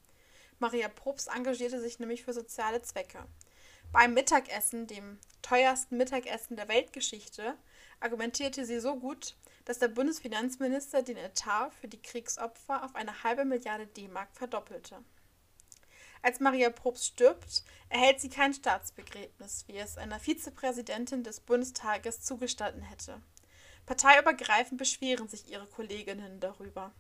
Maria 0.60 0.89
Probst 0.89 1.30
engagierte 1.34 1.80
sich 1.80 2.00
nämlich 2.00 2.24
für 2.24 2.34
soziale 2.34 2.82
Zwecke. 2.82 3.26
Beim 3.91 4.13
Mittagessen, 4.13 4.88
dem 4.88 5.17
teuersten 5.41 5.98
Mittagessen 5.98 6.58
der 6.58 6.67
Weltgeschichte, 6.67 7.56
argumentierte 8.00 8.65
sie 8.65 8.80
so 8.80 8.95
gut, 8.95 9.36
dass 9.65 9.80
der 9.80 9.88
Bundesfinanzminister 9.88 11.02
den 11.02 11.17
Etat 11.17 11.72
für 11.74 11.88
die 11.88 12.02
Kriegsopfer 12.02 12.84
auf 12.84 12.95
eine 12.95 13.24
halbe 13.24 13.45
Milliarde 13.45 13.88
D-Mark 13.88 14.30
verdoppelte. 14.34 14.98
Als 16.22 16.39
Maria 16.41 16.69
Probst 16.69 17.06
stirbt, 17.06 17.63
erhält 17.88 18.19
sie 18.19 18.30
kein 18.30 18.54
Staatsbegräbnis, 18.54 19.63
wie 19.67 19.78
es 19.78 19.98
einer 19.98 20.19
Vizepräsidentin 20.19 21.24
des 21.24 21.39
Bundestages 21.39 22.22
zugestanden 22.22 22.84
hätte. 22.84 23.22
Parteiübergreifend 23.86 24.78
beschweren 24.78 25.30
sich 25.30 25.50
ihre 25.50 25.65
Kolleginnen 25.65 26.41
darüber 26.41 26.91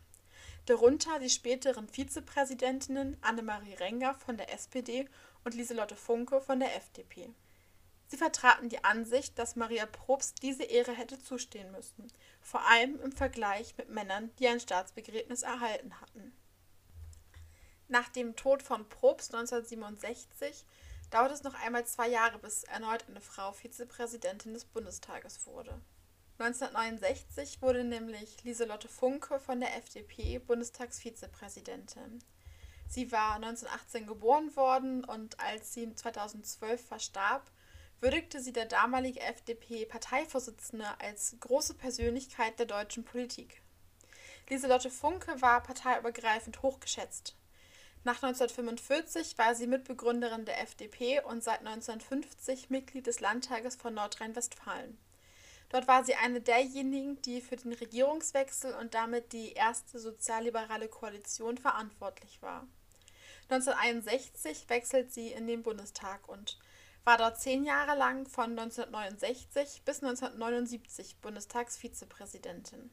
darunter 0.65 1.19
die 1.19 1.29
späteren 1.29 1.87
Vizepräsidentinnen 1.87 3.17
Annemarie 3.21 3.75
Renger 3.75 4.13
von 4.15 4.37
der 4.37 4.53
SPD 4.53 5.07
und 5.43 5.55
Lieselotte 5.55 5.95
Funke 5.95 6.41
von 6.41 6.59
der 6.59 6.75
FDP. 6.75 7.29
Sie 8.07 8.17
vertraten 8.17 8.69
die 8.69 8.83
Ansicht, 8.83 9.37
dass 9.37 9.55
Maria 9.55 9.85
Probst 9.85 10.41
diese 10.41 10.63
Ehre 10.63 10.93
hätte 10.93 11.19
zustehen 11.19 11.71
müssen, 11.71 12.07
vor 12.41 12.61
allem 12.67 12.99
im 13.01 13.11
Vergleich 13.11 13.77
mit 13.77 13.89
Männern, 13.89 14.31
die 14.39 14.47
ein 14.47 14.59
Staatsbegräbnis 14.59 15.43
erhalten 15.43 15.99
hatten. 16.01 16.33
Nach 17.87 18.09
dem 18.09 18.35
Tod 18.35 18.63
von 18.63 18.87
Probst 18.89 19.33
1967 19.33 20.65
dauert 21.11 21.31
es 21.31 21.43
noch 21.43 21.53
einmal 21.55 21.85
zwei 21.85 22.07
Jahre, 22.07 22.39
bis 22.39 22.63
erneut 22.63 23.05
eine 23.07 23.21
Frau 23.21 23.51
Vizepräsidentin 23.51 24.53
des 24.53 24.65
Bundestages 24.65 25.45
wurde. 25.45 25.79
1969 26.39 27.61
wurde 27.61 27.83
nämlich 27.83 28.43
Lieselotte 28.45 28.87
Funke 28.87 29.41
von 29.41 29.59
der 29.59 29.75
FDP 29.75 30.39
Bundestagsvizepräsidentin. 30.39 32.23
Sie 32.87 33.11
war 33.11 33.35
1918 33.35 34.07
geboren 34.07 34.55
worden 34.55 35.03
und 35.03 35.37
als 35.41 35.73
sie 35.73 35.93
2012 35.93 36.81
verstarb, 36.87 37.51
würdigte 37.99 38.39
sie 38.39 38.53
der 38.53 38.65
damalige 38.65 39.19
FDP-Parteivorsitzende 39.19 40.85
als 41.01 41.35
große 41.41 41.73
Persönlichkeit 41.73 42.57
der 42.57 42.67
deutschen 42.67 43.03
Politik. 43.03 43.61
Lieselotte 44.47 44.89
Funke 44.89 45.41
war 45.41 45.61
parteiübergreifend 45.61 46.61
hochgeschätzt. 46.61 47.35
Nach 48.05 48.23
1945 48.23 49.37
war 49.37 49.55
sie 49.55 49.67
Mitbegründerin 49.67 50.45
der 50.45 50.61
FDP 50.61 51.19
und 51.19 51.43
seit 51.43 51.59
1950 51.59 52.69
Mitglied 52.69 53.07
des 53.07 53.19
Landtages 53.19 53.75
von 53.75 53.93
Nordrhein-Westfalen. 53.93 54.97
Dort 55.69 55.87
war 55.87 56.03
sie 56.03 56.15
eine 56.15 56.41
derjenigen, 56.41 57.21
die 57.21 57.41
für 57.41 57.55
den 57.55 57.73
Regierungswechsel 57.73 58.73
und 58.73 58.95
damit 58.95 59.33
die 59.33 59.53
erste 59.53 59.99
sozialliberale 59.99 60.87
Koalition 60.87 61.57
verantwortlich 61.57 62.41
war. 62.41 62.67
1961 63.49 64.69
wechselt 64.69 65.11
sie 65.11 65.31
in 65.31 65.47
den 65.47 65.63
Bundestag 65.63 66.27
und 66.27 66.59
war 67.03 67.17
dort 67.17 67.39
zehn 67.39 67.63
Jahre 67.63 67.97
lang 67.97 68.27
von 68.27 68.51
1969 68.51 69.83
bis 69.85 70.03
1979 70.03 71.17
Bundestagsvizepräsidentin. 71.21 72.91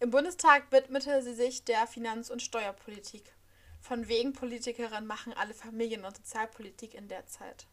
Im 0.00 0.10
Bundestag 0.10 0.72
widmete 0.72 1.22
sie 1.22 1.34
sich 1.34 1.64
der 1.64 1.86
Finanz- 1.86 2.30
und 2.30 2.42
Steuerpolitik. 2.42 3.34
Von 3.80 4.08
wegen 4.08 4.32
Politikerin 4.32 5.06
machen 5.06 5.32
alle 5.32 5.54
Familien- 5.54 6.04
und 6.04 6.16
Sozialpolitik 6.16 6.94
in 6.94 7.08
der 7.08 7.26
Zeit. 7.26 7.66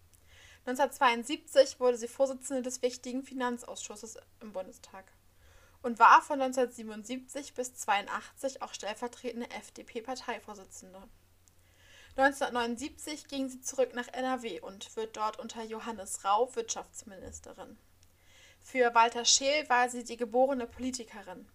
1972 0.70 1.80
wurde 1.80 1.98
sie 1.98 2.08
Vorsitzende 2.08 2.62
des 2.62 2.82
wichtigen 2.84 3.24
Finanzausschusses 3.24 4.18
im 4.40 4.54
Bundestag 4.54 5.12
und 5.82 5.98
war 5.98 6.22
von 6.22 6.40
1977 6.42 7.56
bis 7.56 7.70
1982 7.70 8.62
auch 8.62 8.74
stellvertretende 8.74 9.50
FDP-Parteivorsitzende. 9.50 11.02
1979 12.18 13.28
ging 13.28 13.50
sie 13.50 13.62
zurück 13.62 13.96
nach 13.96 14.10
NRW 14.10 14.60
und 14.62 14.96
wird 14.96 15.18
dort 15.18 15.40
unter 15.40 15.64
Johannes 15.64 16.24
Rau 16.26 16.54
Wirtschaftsministerin. 16.56 17.78
Für 18.60 18.94
Walter 18.94 19.26
Scheel 19.26 19.68
war 19.70 19.90
sie 19.90 20.04
die 20.04 20.18
geborene 20.18 20.68
Politikerin. 20.68 21.48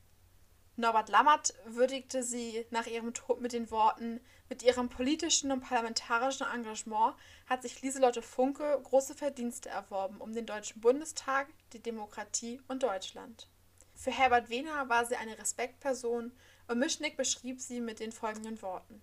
Norbert 0.77 1.09
Lammert 1.09 1.55
würdigte 1.67 2.25
sie 2.25 2.67
nach 2.71 2.87
ihrem 2.87 3.15
Tod 3.15 3.41
mit 3.41 3.53
den 3.53 3.71
Worten: 3.71 4.21
Mit 4.49 4.65
ihrem 4.65 4.89
politischen 4.89 5.53
und 5.53 5.61
parlamentarischen 5.61 6.47
Engagement 6.53 7.15
hat 7.47 7.63
sich 7.63 7.81
Lieselotte 7.81 8.23
Funke 8.23 8.81
große 8.83 9.15
Verdienste 9.15 9.69
erworben 9.69 10.21
um 10.21 10.33
den 10.33 10.47
Deutschen 10.47 10.81
Bundestag, 10.81 11.47
die 11.73 11.83
Demokratie 11.83 12.61
und 12.67 12.83
Deutschland. 12.83 13.49
Für 13.95 14.11
Herbert 14.11 14.49
Wehner 14.49 14.89
war 14.89 15.05
sie 15.05 15.15
eine 15.15 15.39
Respektperson 15.39 16.33
und 16.67 16.79
Mischnick 16.79 17.17
beschrieb 17.17 17.61
sie 17.61 17.81
mit 17.81 18.01
den 18.01 18.11
folgenden 18.11 18.61
Worten. 18.61 19.01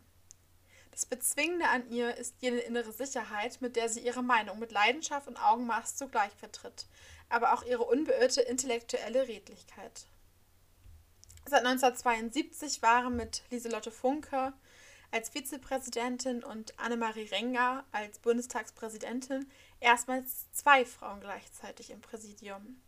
Das 0.91 1.05
Bezwingende 1.05 1.69
an 1.69 1.89
ihr 1.89 2.17
ist 2.17 2.35
jene 2.41 2.59
innere 2.59 2.91
Sicherheit, 2.91 3.61
mit 3.61 3.77
der 3.77 3.87
sie 3.87 4.01
ihre 4.01 4.21
Meinung 4.21 4.59
mit 4.59 4.73
Leidenschaft 4.73 5.29
und 5.29 5.41
Augenmaß 5.41 5.95
zugleich 5.95 6.33
vertritt, 6.33 6.85
aber 7.29 7.53
auch 7.53 7.63
ihre 7.63 7.83
unbeirrte 7.83 8.41
intellektuelle 8.41 9.29
Redlichkeit. 9.29 10.05
Seit 11.45 11.65
1972 11.65 12.81
waren 12.81 13.15
mit 13.15 13.43
Lieselotte 13.49 13.91
Funke 13.91 14.53
als 15.11 15.29
Vizepräsidentin 15.29 16.43
und 16.43 16.77
Annemarie 16.79 17.27
Renger 17.27 17.83
als 17.91 18.19
Bundestagspräsidentin 18.19 19.49
erstmals 19.79 20.51
zwei 20.53 20.85
Frauen 20.85 21.19
gleichzeitig 21.19 21.89
im 21.89 21.99
Präsidium. 21.99 22.81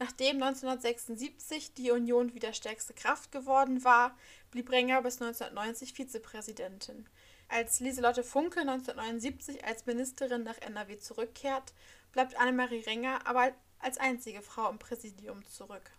Nachdem 0.00 0.42
1976 0.42 1.74
die 1.74 1.90
Union 1.90 2.34
wieder 2.34 2.54
stärkste 2.54 2.94
Kraft 2.94 3.30
geworden 3.30 3.84
war, 3.84 4.16
blieb 4.50 4.70
Renger 4.70 5.02
bis 5.02 5.20
1990 5.20 5.92
Vizepräsidentin. 5.92 7.06
Als 7.48 7.80
Lieselotte 7.80 8.24
Funke 8.24 8.60
1979 8.60 9.64
als 9.64 9.84
Ministerin 9.86 10.42
nach 10.42 10.58
NRW 10.58 10.98
zurückkehrt, 10.98 11.74
bleibt 12.12 12.38
Annemarie 12.38 12.80
Renger 12.80 13.26
aber 13.26 13.52
als 13.78 13.98
einzige 13.98 14.40
Frau 14.40 14.70
im 14.70 14.78
Präsidium 14.78 15.44
zurück. 15.46 15.92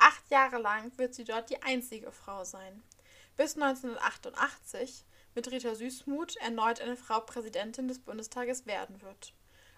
Acht 0.00 0.30
Jahre 0.30 0.56
lang 0.58 0.96
wird 0.96 1.14
sie 1.14 1.24
dort 1.24 1.50
die 1.50 1.62
einzige 1.62 2.10
Frau 2.10 2.42
sein. 2.42 2.82
Bis 3.36 3.54
1988 3.54 5.04
mit 5.34 5.50
Rita 5.50 5.74
Süßmuth 5.74 6.36
erneut 6.36 6.80
eine 6.80 6.96
Frau 6.96 7.20
Präsidentin 7.20 7.86
des 7.86 7.98
Bundestages 7.98 8.64
werden 8.64 9.02
wird. 9.02 9.34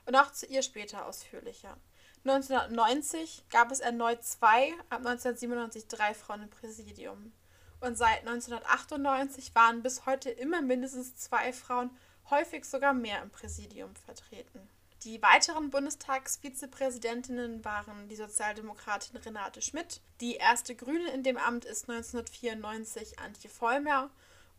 Und 0.07 0.15
auch 0.15 0.33
zu 0.33 0.47
ihr 0.47 0.63
später 0.63 1.07
ausführlicher. 1.07 1.77
1990 2.25 3.45
gab 3.51 3.73
es 3.73 3.81
erneut 3.81 4.25
zwei, 4.25 4.73
ab 4.91 4.99
1997 4.99 5.89
drei 5.89 6.15
Frauen 6.15 6.45
im 6.45 6.51
Präsidium. 6.51 7.33
Und 7.81 7.99
seit 7.99 8.21
1998 8.21 9.53
waren 9.57 9.83
bis 9.83 10.07
heute 10.07 10.31
immer 10.31 10.63
mindestens 10.63 11.17
zwei 11.17 11.53
Frauen, 11.53 11.91
häufig 12.31 12.65
sogar 12.65 12.95
mehr 12.95 13.23
im 13.23 13.31
Präsidium 13.31 13.97
vertreten. 13.97 14.69
Die 15.05 15.21
weiteren 15.21 15.71
Bundestagsvizepräsidentinnen 15.71 17.65
waren 17.65 18.09
die 18.09 18.15
Sozialdemokratin 18.15 19.17
Renate 19.17 19.61
Schmidt, 19.61 20.01
die 20.21 20.37
erste 20.37 20.77
Grüne 20.77 21.11
in 21.11 21.25
dem 21.25 21.39
Amt 21.39 21.65
ist 21.65 21.91
1994 21.91 23.19
Antje 23.19 23.51
Vollmer 23.51 24.11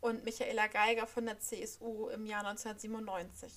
und 0.02 0.26
Michaela 0.26 0.68
Geiger 0.68 1.08
von 1.08 1.26
der 1.28 1.40
CSU 1.40 2.10
im 2.10 2.26
Jahr 2.26 2.46
1997. 2.46 3.54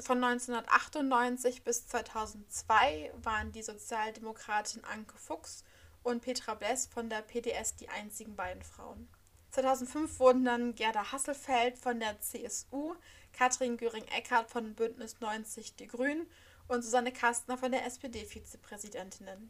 Von 0.00 0.24
1998 0.24 1.62
bis 1.62 1.86
2002 1.88 3.12
waren 3.22 3.52
die 3.52 3.62
Sozialdemokratin 3.62 4.84
Anke 4.84 5.18
Fuchs 5.18 5.62
und 6.02 6.22
Petra 6.22 6.54
Bless 6.54 6.86
von 6.86 7.10
der 7.10 7.20
PDS 7.20 7.76
die 7.76 7.90
einzigen 7.90 8.34
beiden 8.34 8.62
Frauen. 8.62 9.10
2005 9.50 10.20
wurden 10.20 10.44
dann 10.44 10.74
Gerda 10.74 11.12
Hasselfeld 11.12 11.78
von 11.78 12.00
der 12.00 12.18
CSU, 12.20 12.94
Katrin 13.38 13.76
Göring-Eckardt 13.76 14.50
von 14.50 14.74
Bündnis 14.74 15.20
90 15.20 15.76
Die 15.76 15.86
Grünen 15.86 16.26
und 16.66 16.82
Susanne 16.82 17.12
Kastner 17.12 17.56
von 17.56 17.70
der 17.70 17.86
SPD 17.86 18.24
Vizepräsidentinnen. 18.24 19.48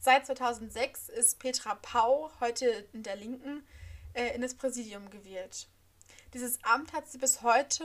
Seit 0.00 0.26
2006 0.26 1.10
ist 1.10 1.38
Petra 1.38 1.76
Pau, 1.76 2.32
heute 2.40 2.66
in 2.92 3.04
der 3.04 3.14
Linken, 3.14 3.64
äh, 4.12 4.34
in 4.34 4.42
das 4.42 4.56
Präsidium 4.56 5.08
gewählt. 5.08 5.68
Dieses 6.34 6.58
Amt 6.64 6.92
hat 6.92 7.08
sie 7.08 7.18
bis 7.18 7.42
heute 7.42 7.84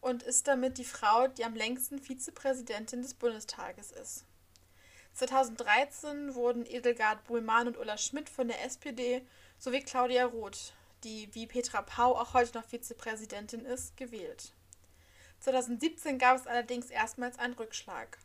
und 0.00 0.24
ist 0.24 0.48
damit 0.48 0.78
die 0.78 0.84
Frau, 0.84 1.28
die 1.28 1.44
am 1.44 1.54
längsten 1.54 2.00
Vizepräsidentin 2.00 3.02
des 3.02 3.14
Bundestages 3.14 3.92
ist. 3.92 4.24
2013 5.14 6.34
wurden 6.34 6.66
Edelgard 6.66 7.22
Buhlmann 7.22 7.68
und 7.68 7.78
Ulla 7.78 7.96
Schmidt 7.98 8.28
von 8.28 8.48
der 8.48 8.64
SPD 8.64 9.24
sowie 9.60 9.82
Claudia 9.82 10.24
Roth, 10.24 10.72
die 11.04 11.32
wie 11.36 11.46
Petra 11.46 11.82
Pau 11.82 12.16
auch 12.16 12.34
heute 12.34 12.58
noch 12.58 12.66
Vizepräsidentin 12.66 13.64
ist, 13.64 13.96
gewählt. 13.96 14.52
2017 15.40 16.18
gab 16.18 16.36
es 16.36 16.46
allerdings 16.46 16.90
erstmals 16.90 17.38
einen 17.38 17.54
Rückschlag. 17.54 18.18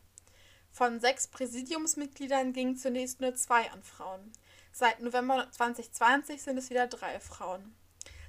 Von 0.72 1.00
sechs 1.00 1.28
Präsidiumsmitgliedern 1.28 2.54
gingen 2.54 2.78
zunächst 2.78 3.20
nur 3.20 3.36
zwei 3.36 3.70
an 3.72 3.84
Frauen. 3.84 4.32
Seit 4.72 5.02
November 5.02 5.48
2020 5.52 6.42
sind 6.42 6.58
es 6.58 6.70
wieder 6.70 6.88
drei 6.88 7.20
Frauen. 7.20 7.76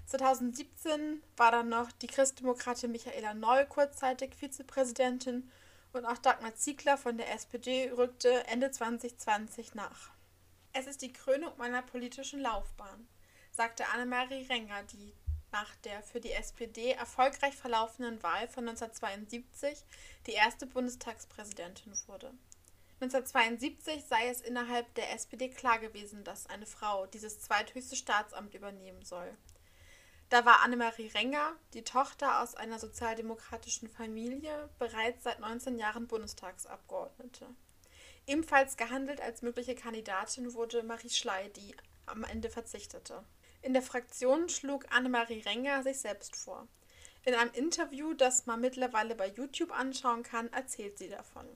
2017 0.06 1.22
war 1.36 1.52
dann 1.52 1.68
noch 1.68 1.92
die 1.92 2.08
Christdemokratin 2.08 2.90
Michaela 2.90 3.34
Neu 3.34 3.64
kurzzeitig 3.66 4.34
Vizepräsidentin 4.34 5.50
und 5.92 6.04
auch 6.04 6.18
Dagmar 6.18 6.54
Ziegler 6.56 6.98
von 6.98 7.16
der 7.16 7.32
SPD 7.32 7.90
rückte 7.92 8.46
Ende 8.48 8.70
2020 8.70 9.74
nach. 9.74 10.10
Es 10.72 10.86
ist 10.86 11.02
die 11.02 11.12
Krönung 11.12 11.52
meiner 11.58 11.82
politischen 11.82 12.40
Laufbahn, 12.40 13.06
sagte 13.52 13.86
Annemarie 13.88 14.46
Renger, 14.46 14.82
die 14.84 15.14
nach 15.52 15.74
der 15.76 16.02
für 16.02 16.20
die 16.20 16.32
SPD 16.32 16.92
erfolgreich 16.92 17.54
verlaufenden 17.54 18.22
Wahl 18.22 18.48
von 18.48 18.68
1972 18.68 19.84
die 20.26 20.32
erste 20.32 20.66
Bundestagspräsidentin 20.66 21.92
wurde. 22.06 22.32
1972 23.00 24.04
sei 24.04 24.28
es 24.28 24.40
innerhalb 24.40 24.94
der 24.94 25.12
SPD 25.12 25.48
klar 25.48 25.78
gewesen, 25.78 26.24
dass 26.24 26.46
eine 26.46 26.66
Frau 26.66 27.06
dieses 27.06 27.40
zweithöchste 27.40 27.96
Staatsamt 27.96 28.54
übernehmen 28.54 29.04
soll. 29.04 29.36
Da 30.28 30.46
war 30.46 30.60
Annemarie 30.62 31.08
Renger, 31.08 31.52
die 31.74 31.82
Tochter 31.82 32.40
aus 32.40 32.54
einer 32.54 32.78
sozialdemokratischen 32.78 33.88
Familie, 33.88 34.70
bereits 34.78 35.24
seit 35.24 35.40
19 35.40 35.78
Jahren 35.78 36.06
Bundestagsabgeordnete. 36.06 37.46
Ebenfalls 38.26 38.76
gehandelt 38.76 39.20
als 39.20 39.42
mögliche 39.42 39.74
Kandidatin 39.74 40.54
wurde 40.54 40.84
Marie 40.84 41.10
Schley, 41.10 41.50
die 41.50 41.76
am 42.06 42.24
Ende 42.24 42.48
verzichtete. 42.48 43.24
In 43.62 43.72
der 43.72 43.82
Fraktion 43.82 44.48
schlug 44.48 44.86
Annemarie 44.90 45.40
Renger 45.40 45.82
sich 45.82 45.98
selbst 46.00 46.36
vor. 46.36 46.68
In 47.24 47.34
einem 47.34 47.52
Interview, 47.52 48.14
das 48.14 48.46
man 48.46 48.60
mittlerweile 48.60 49.14
bei 49.14 49.28
YouTube 49.28 49.70
anschauen 49.70 50.24
kann, 50.24 50.52
erzählt 50.52 50.98
sie 50.98 51.08
davon. 51.08 51.46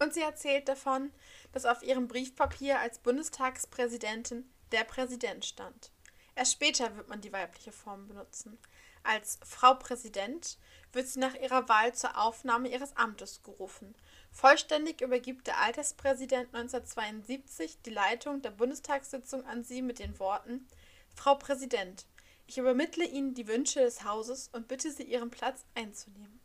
Und 0.00 0.12
sie 0.12 0.22
erzählt 0.22 0.68
davon, 0.68 1.12
dass 1.52 1.64
auf 1.64 1.82
ihrem 1.82 2.08
Briefpapier 2.08 2.80
als 2.80 2.98
Bundestagspräsidentin 2.98 4.50
der 4.72 4.84
Präsident 4.84 5.44
stand. 5.44 5.92
Erst 6.34 6.52
später 6.52 6.94
wird 6.96 7.08
man 7.08 7.20
die 7.20 7.32
weibliche 7.32 7.72
Form 7.72 8.08
benutzen. 8.08 8.58
Als 9.06 9.38
Frau 9.44 9.74
Präsident 9.74 10.58
wird 10.92 11.06
sie 11.06 11.20
nach 11.20 11.34
ihrer 11.34 11.68
Wahl 11.68 11.94
zur 11.94 12.18
Aufnahme 12.18 12.68
ihres 12.68 12.96
Amtes 12.96 13.42
gerufen. 13.42 13.94
Vollständig 14.32 15.00
übergibt 15.00 15.46
der 15.46 15.58
Alterspräsident 15.60 16.54
1972 16.54 17.82
die 17.82 17.90
Leitung 17.90 18.42
der 18.42 18.50
Bundestagssitzung 18.50 19.46
an 19.46 19.62
sie 19.62 19.82
mit 19.82 19.98
den 19.98 20.18
Worten 20.18 20.66
Frau 21.14 21.34
Präsident, 21.34 22.04
ich 22.46 22.58
übermittle 22.58 23.04
Ihnen 23.04 23.34
die 23.34 23.48
Wünsche 23.48 23.80
des 23.80 24.04
Hauses 24.04 24.48
und 24.52 24.68
bitte 24.68 24.92
Sie, 24.92 25.02
Ihren 25.02 25.30
Platz 25.30 25.64
einzunehmen. 25.74 26.40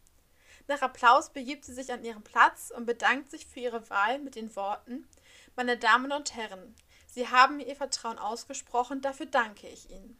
Nach 0.68 0.82
Applaus 0.82 1.32
begibt 1.32 1.66
sie 1.66 1.74
sich 1.74 1.92
an 1.92 2.04
ihren 2.04 2.24
Platz 2.24 2.72
und 2.76 2.86
bedankt 2.86 3.32
sich 3.32 3.46
für 3.46 3.60
ihre 3.60 3.90
Wahl 3.90 4.20
mit 4.20 4.36
den 4.36 4.56
Worten 4.56 5.08
Meine 5.56 5.78
Damen 5.78 6.12
und 6.12 6.36
Herren, 6.36 6.76
Sie 7.08 7.28
haben 7.28 7.58
mir 7.58 7.68
Ihr 7.68 7.76
Vertrauen 7.76 8.18
ausgesprochen, 8.18 9.02
dafür 9.02 9.26
danke 9.26 9.68
ich 9.68 9.90
Ihnen. 9.90 10.18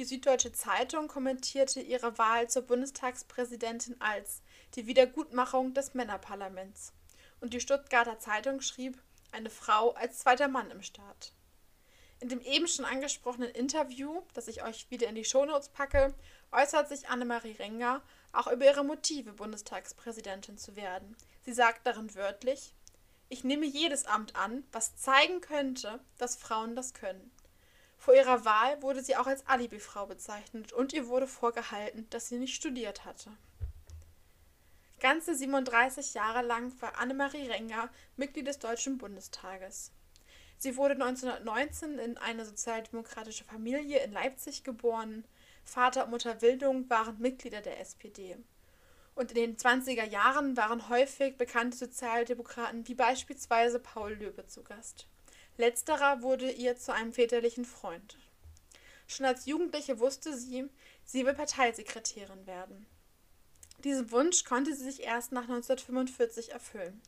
Die 0.00 0.06
Süddeutsche 0.06 0.50
Zeitung 0.50 1.08
kommentierte 1.08 1.78
ihre 1.78 2.16
Wahl 2.16 2.48
zur 2.48 2.62
Bundestagspräsidentin 2.62 4.00
als 4.00 4.40
die 4.74 4.86
Wiedergutmachung 4.86 5.74
des 5.74 5.92
Männerparlaments. 5.92 6.94
Und 7.42 7.52
die 7.52 7.60
Stuttgarter 7.60 8.18
Zeitung 8.18 8.62
schrieb 8.62 8.96
eine 9.30 9.50
Frau 9.50 9.90
als 9.90 10.20
zweiter 10.20 10.48
Mann 10.48 10.70
im 10.70 10.82
Staat. 10.82 11.34
In 12.18 12.30
dem 12.30 12.40
eben 12.40 12.66
schon 12.66 12.86
angesprochenen 12.86 13.50
Interview, 13.50 14.22
das 14.32 14.48
ich 14.48 14.62
euch 14.62 14.90
wieder 14.90 15.06
in 15.06 15.16
die 15.16 15.24
Shownotes 15.26 15.68
packe, 15.68 16.14
äußert 16.50 16.88
sich 16.88 17.10
Annemarie 17.10 17.56
Renger 17.58 18.00
auch 18.32 18.46
über 18.50 18.64
ihre 18.64 18.84
Motive, 18.84 19.34
Bundestagspräsidentin 19.34 20.56
zu 20.56 20.76
werden. 20.76 21.14
Sie 21.44 21.52
sagt 21.52 21.86
darin 21.86 22.14
wörtlich, 22.14 22.72
ich 23.28 23.44
nehme 23.44 23.66
jedes 23.66 24.06
Amt 24.06 24.34
an, 24.34 24.64
was 24.72 24.96
zeigen 24.96 25.42
könnte, 25.42 26.00
dass 26.16 26.36
Frauen 26.36 26.74
das 26.74 26.94
können. 26.94 27.30
Vor 28.00 28.14
ihrer 28.14 28.46
Wahl 28.46 28.80
wurde 28.80 29.02
sie 29.02 29.14
auch 29.14 29.26
als 29.26 29.46
Alibifrau 29.46 30.06
bezeichnet 30.06 30.72
und 30.72 30.94
ihr 30.94 31.08
wurde 31.08 31.26
vorgehalten, 31.26 32.06
dass 32.08 32.30
sie 32.30 32.38
nicht 32.38 32.54
studiert 32.54 33.04
hatte. 33.04 33.30
Ganze 35.00 35.34
37 35.34 36.14
Jahre 36.14 36.40
lang 36.40 36.72
war 36.80 36.96
Annemarie 36.96 37.48
Renger 37.48 37.90
Mitglied 38.16 38.46
des 38.46 38.58
Deutschen 38.58 38.96
Bundestages. 38.96 39.92
Sie 40.56 40.78
wurde 40.78 40.94
1919 40.94 41.98
in 41.98 42.16
eine 42.16 42.46
sozialdemokratische 42.46 43.44
Familie 43.44 44.02
in 44.02 44.12
Leipzig 44.12 44.64
geboren. 44.64 45.26
Vater 45.66 46.04
und 46.04 46.10
Mutter 46.10 46.40
Wildung 46.40 46.88
waren 46.88 47.18
Mitglieder 47.18 47.60
der 47.60 47.80
SPD. 47.80 48.38
Und 49.14 49.32
in 49.32 49.36
den 49.36 49.56
20er 49.58 50.04
Jahren 50.04 50.56
waren 50.56 50.88
häufig 50.88 51.36
bekannte 51.36 51.76
Sozialdemokraten 51.76 52.88
wie 52.88 52.94
beispielsweise 52.94 53.78
Paul 53.78 54.14
Löbe 54.14 54.46
zu 54.46 54.62
Gast. 54.62 55.06
Letzterer 55.60 56.22
wurde 56.22 56.50
ihr 56.50 56.78
zu 56.78 56.90
einem 56.90 57.12
väterlichen 57.12 57.66
Freund. 57.66 58.16
Schon 59.06 59.26
als 59.26 59.44
Jugendliche 59.44 59.98
wusste 59.98 60.34
sie, 60.34 60.66
sie 61.04 61.26
will 61.26 61.34
Parteisekretärin 61.34 62.46
werden. 62.46 62.86
Diesen 63.84 64.10
Wunsch 64.10 64.46
konnte 64.46 64.74
sie 64.74 64.84
sich 64.84 65.02
erst 65.02 65.32
nach 65.32 65.42
1945 65.42 66.52
erfüllen. 66.52 67.02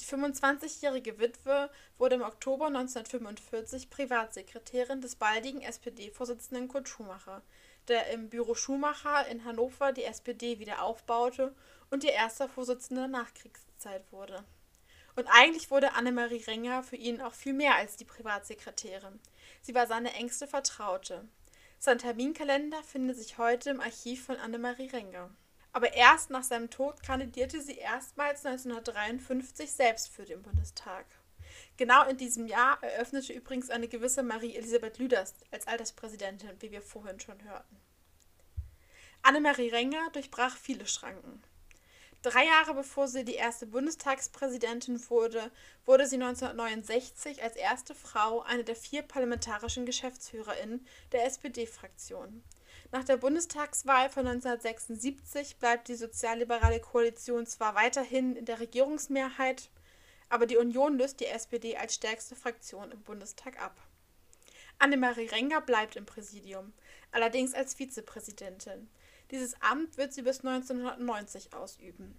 Die 0.00 0.04
25-jährige 0.04 1.18
Witwe 1.18 1.70
wurde 1.96 2.16
im 2.16 2.22
Oktober 2.22 2.66
1945 2.66 3.88
Privatsekretärin 3.88 5.00
des 5.00 5.16
baldigen 5.16 5.62
SPD-Vorsitzenden 5.62 6.68
Kurt 6.68 6.90
Schumacher, 6.90 7.40
der 7.88 8.08
im 8.10 8.28
Büro 8.28 8.54
Schumacher 8.54 9.26
in 9.28 9.46
Hannover 9.46 9.92
die 9.92 10.04
SPD 10.04 10.58
wieder 10.58 10.82
aufbaute 10.82 11.54
und 11.88 12.04
ihr 12.04 12.12
erster 12.12 12.50
Vorsitzender 12.50 13.08
der 13.08 13.22
Nachkriegszeit 13.22 14.12
wurde. 14.12 14.44
Und 15.18 15.26
eigentlich 15.26 15.72
wurde 15.72 15.94
Annemarie 15.94 16.44
Renger 16.46 16.84
für 16.84 16.94
ihn 16.94 17.20
auch 17.20 17.34
viel 17.34 17.52
mehr 17.52 17.74
als 17.74 17.96
die 17.96 18.04
Privatsekretärin. 18.04 19.18
Sie 19.62 19.74
war 19.74 19.88
seine 19.88 20.14
engste 20.14 20.46
Vertraute. 20.46 21.26
Sein 21.80 21.98
Terminkalender 21.98 22.80
findet 22.84 23.16
sich 23.16 23.36
heute 23.36 23.70
im 23.70 23.80
Archiv 23.80 24.26
von 24.26 24.36
Annemarie 24.36 24.86
Renger. 24.86 25.28
Aber 25.72 25.92
erst 25.92 26.30
nach 26.30 26.44
seinem 26.44 26.70
Tod 26.70 27.02
kandidierte 27.02 27.60
sie 27.60 27.78
erstmals 27.78 28.46
1953 28.46 29.68
selbst 29.68 30.08
für 30.08 30.24
den 30.24 30.40
Bundestag. 30.40 31.04
Genau 31.76 32.06
in 32.06 32.16
diesem 32.16 32.46
Jahr 32.46 32.80
eröffnete 32.80 33.32
übrigens 33.32 33.70
eine 33.70 33.88
gewisse 33.88 34.22
Marie-Elisabeth 34.22 34.98
Lüders 34.98 35.34
als 35.50 35.66
Alterspräsidentin, 35.66 36.52
wie 36.60 36.70
wir 36.70 36.80
vorhin 36.80 37.18
schon 37.18 37.42
hörten. 37.42 37.76
Annemarie 39.22 39.70
Renger 39.70 40.10
durchbrach 40.12 40.56
viele 40.56 40.86
Schranken. 40.86 41.42
Drei 42.22 42.46
Jahre 42.46 42.74
bevor 42.74 43.06
sie 43.06 43.24
die 43.24 43.36
erste 43.36 43.64
Bundestagspräsidentin 43.66 45.00
wurde, 45.08 45.52
wurde 45.86 46.06
sie 46.06 46.16
1969 46.16 47.44
als 47.44 47.54
erste 47.54 47.94
Frau 47.94 48.42
eine 48.42 48.64
der 48.64 48.74
vier 48.74 49.02
parlamentarischen 49.02 49.86
GeschäftsführerInnen 49.86 50.84
der 51.12 51.26
SPD-Fraktion. 51.26 52.42
Nach 52.90 53.04
der 53.04 53.18
Bundestagswahl 53.18 54.10
von 54.10 54.26
1976 54.26 55.58
bleibt 55.58 55.86
die 55.86 55.94
sozialliberale 55.94 56.80
Koalition 56.80 57.46
zwar 57.46 57.76
weiterhin 57.76 58.34
in 58.34 58.46
der 58.46 58.58
Regierungsmehrheit, 58.58 59.70
aber 60.28 60.46
die 60.46 60.56
Union 60.56 60.98
löst 60.98 61.20
die 61.20 61.26
SPD 61.26 61.76
als 61.76 61.94
stärkste 61.94 62.34
Fraktion 62.34 62.90
im 62.90 63.02
Bundestag 63.02 63.62
ab. 63.62 63.80
Annemarie 64.80 65.26
Renger 65.26 65.60
bleibt 65.60 65.96
im 65.96 66.06
Präsidium, 66.06 66.72
allerdings 67.12 67.54
als 67.54 67.74
Vizepräsidentin. 67.74 68.88
Dieses 69.30 69.60
Amt 69.60 69.96
wird 69.98 70.12
sie 70.12 70.22
bis 70.22 70.40
1990 70.40 71.52
ausüben. 71.52 72.16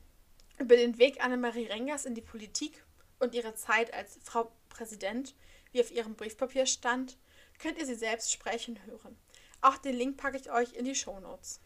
Über 0.57 0.75
den 0.75 0.97
Weg 0.99 1.23
Annemarie 1.23 1.67
Rengers 1.67 2.05
in 2.05 2.15
die 2.15 2.21
Politik 2.21 2.83
und 3.19 3.33
ihre 3.33 3.55
Zeit 3.55 3.93
als 3.93 4.19
Frau 4.23 4.51
Präsident, 4.69 5.35
wie 5.71 5.81
auf 5.81 5.91
ihrem 5.91 6.15
Briefpapier 6.15 6.65
stand, 6.65 7.17
könnt 7.57 7.77
ihr 7.77 7.85
sie 7.85 7.95
selbst 7.95 8.31
sprechen 8.31 8.79
hören. 8.85 9.17
Auch 9.61 9.77
den 9.77 9.95
Link 9.95 10.17
packe 10.17 10.37
ich 10.37 10.51
euch 10.51 10.73
in 10.73 10.85
die 10.85 10.95
Shownotes. 10.95 11.59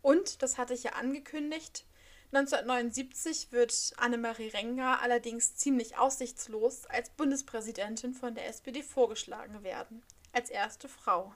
Und, 0.00 0.42
das 0.42 0.58
hatte 0.58 0.74
ich 0.74 0.82
ja 0.82 0.92
angekündigt, 0.92 1.86
1979 2.34 3.52
wird 3.52 3.92
Annemarie 3.98 4.48
Renger 4.48 5.02
allerdings 5.02 5.54
ziemlich 5.56 5.98
aussichtslos 5.98 6.86
als 6.86 7.10
Bundespräsidentin 7.10 8.14
von 8.14 8.34
der 8.34 8.46
SPD 8.46 8.82
vorgeschlagen 8.82 9.62
werden, 9.62 10.02
als 10.32 10.48
erste 10.48 10.88
Frau. 10.88 11.34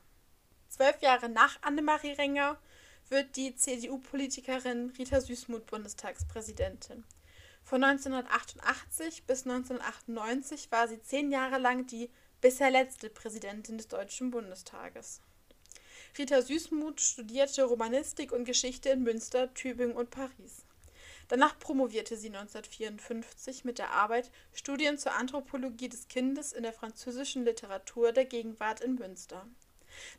Zwölf 0.71 1.03
Jahre 1.03 1.29
nach 1.29 1.63
Annemarie 1.63 2.13
Renger 2.13 2.59
wird 3.09 3.37
die 3.37 3.55
CDU-Politikerin 3.55 4.93
Rita 4.99 5.21
Süßmuth 5.21 5.67
Bundestagspräsidentin. 5.67 7.05
Von 7.63 7.83
1988 7.83 9.25
bis 9.25 9.47
1998 9.47 10.71
war 10.71 10.89
sie 10.89 11.01
zehn 11.01 11.31
Jahre 11.31 11.59
lang 11.59 11.87
die 11.87 12.11
bisher 12.41 12.71
letzte 12.71 13.11
Präsidentin 13.11 13.77
des 13.77 13.89
Deutschen 13.89 14.31
Bundestages. 14.31 15.21
Rita 16.19 16.43
Süßmuth 16.43 17.01
studierte 17.01 17.65
Romanistik 17.65 18.33
und 18.33 18.45
Geschichte 18.45 18.91
in 18.91 19.03
Münster, 19.03 19.53
Tübingen 19.55 19.97
und 19.97 20.11
Paris. 20.11 20.65
Danach 21.29 21.59
promovierte 21.59 22.17
sie 22.17 22.29
1954 22.29 23.65
mit 23.65 23.79
der 23.79 23.91
Arbeit 23.91 24.31
Studien 24.53 24.97
zur 24.97 25.15
Anthropologie 25.15 25.89
des 25.89 26.09
Kindes 26.09 26.53
in 26.53 26.63
der 26.63 26.73
französischen 26.73 27.45
Literatur 27.45 28.13
der 28.13 28.25
Gegenwart 28.25 28.81
in 28.81 28.95
Münster. 28.95 29.47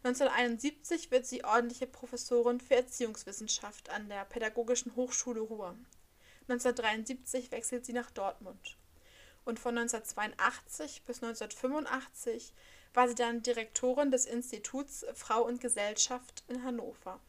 1971 0.04 1.12
wird 1.12 1.26
sie 1.26 1.44
ordentliche 1.44 1.88
Professorin 1.88 2.60
für 2.60 2.76
Erziehungswissenschaft 2.76 3.90
an 3.90 4.10
der 4.10 4.26
Pädagogischen 4.26 4.96
Hochschule 4.96 5.42
Ruhr. 5.42 5.76
1973 6.50 7.52
wechselt 7.52 7.86
sie 7.86 7.94
nach 7.94 8.12
Dortmund. 8.12 8.78
Und 9.44 9.60
von 9.60 9.78
1982 9.78 11.04
bis 11.04 11.24
1985 11.24 12.54
war 12.94 13.08
sie 13.08 13.16
dann 13.16 13.44
Direktorin 13.44 14.12
des 14.12 14.26
Instituts 14.26 15.06
Frau 15.14 15.44
und 15.44 15.62
Gesellschaft 15.62 16.44
in 16.48 16.64
Hannover. 16.64 17.20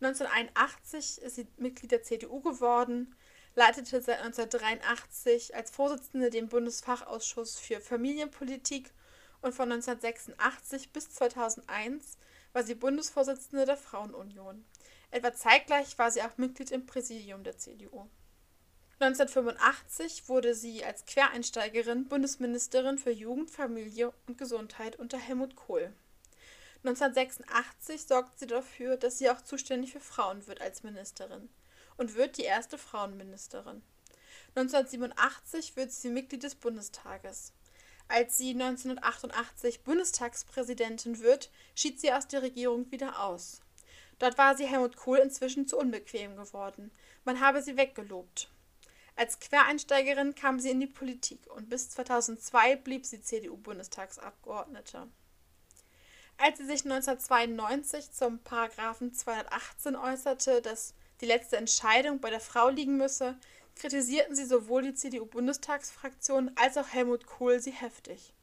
1981 0.00 1.20
ist 1.22 1.34
sie 1.36 1.48
Mitglied 1.56 1.90
der 1.90 2.02
CDU 2.02 2.40
geworden, 2.40 3.14
leitete 3.54 4.00
seit 4.00 4.20
1983 4.20 5.56
als 5.56 5.70
Vorsitzende 5.70 6.30
den 6.30 6.48
Bundesfachausschuss 6.48 7.58
für 7.58 7.80
Familienpolitik 7.80 8.92
und 9.42 9.54
von 9.54 9.70
1986 9.70 10.92
bis 10.92 11.10
2001 11.10 12.18
war 12.52 12.62
sie 12.62 12.74
Bundesvorsitzende 12.74 13.66
der 13.66 13.76
Frauenunion. 13.76 14.64
Etwa 15.10 15.32
zeitgleich 15.32 15.98
war 15.98 16.10
sie 16.10 16.22
auch 16.22 16.36
Mitglied 16.36 16.70
im 16.70 16.86
Präsidium 16.86 17.44
der 17.44 17.56
CDU. 17.56 18.08
1985 19.00 20.28
wurde 20.28 20.54
sie 20.54 20.84
als 20.84 21.04
Quereinsteigerin 21.06 22.08
Bundesministerin 22.08 22.98
für 22.98 23.12
Jugend, 23.12 23.50
Familie 23.50 24.12
und 24.26 24.38
Gesundheit 24.38 24.96
unter 24.98 25.18
Helmut 25.18 25.54
Kohl. 25.54 25.92
1986 26.84 28.06
sorgt 28.06 28.38
sie 28.38 28.48
dafür, 28.48 28.96
dass 28.96 29.18
sie 29.18 29.30
auch 29.30 29.40
zuständig 29.40 29.92
für 29.92 30.00
Frauen 30.00 30.46
wird 30.46 30.60
als 30.60 30.82
Ministerin 30.82 31.48
und 31.96 32.16
wird 32.16 32.38
die 32.38 32.42
erste 32.42 32.76
Frauenministerin. 32.76 33.82
1987 34.56 35.76
wird 35.76 35.92
sie 35.92 36.08
Mitglied 36.08 36.42
des 36.42 36.56
Bundestages. 36.56 37.52
Als 38.08 38.38
sie 38.38 38.50
1988 38.50 39.84
Bundestagspräsidentin 39.84 41.20
wird, 41.20 41.50
schied 41.74 42.00
sie 42.00 42.12
aus 42.12 42.26
der 42.26 42.42
Regierung 42.42 42.90
wieder 42.90 43.22
aus. 43.22 43.60
Dort 44.18 44.38
war 44.38 44.56
sie 44.56 44.66
Helmut 44.66 44.96
Kohl 44.96 45.18
inzwischen 45.18 45.66
zu 45.68 45.78
unbequem 45.78 46.36
geworden. 46.36 46.90
Man 47.24 47.40
habe 47.40 47.62
sie 47.62 47.76
weggelobt. 47.76 48.48
Als 49.14 49.40
Quereinsteigerin 49.40 50.34
kam 50.34 50.58
sie 50.58 50.70
in 50.70 50.80
die 50.80 50.86
Politik 50.86 51.40
und 51.54 51.68
bis 51.68 51.90
2002 51.90 52.76
blieb 52.76 53.04
sie 53.04 53.20
CDU-Bundestagsabgeordnete. 53.20 55.08
Als 56.38 56.58
sie 56.58 56.66
sich 56.66 56.84
1992 56.84 58.12
zum 58.12 58.38
Paragraphen 58.38 59.12
218 59.12 59.96
äußerte, 59.96 60.62
dass 60.62 60.94
die 61.20 61.26
letzte 61.26 61.56
Entscheidung 61.56 62.20
bei 62.20 62.30
der 62.30 62.40
Frau 62.40 62.68
liegen 62.68 62.96
müsse, 62.96 63.36
kritisierten 63.78 64.34
sie 64.34 64.44
sowohl 64.44 64.82
die 64.82 64.94
CDU-Bundestagsfraktion 64.94 66.50
als 66.56 66.76
auch 66.76 66.88
Helmut 66.88 67.26
Kohl 67.26 67.60
sie 67.60 67.70
heftig. 67.70 68.34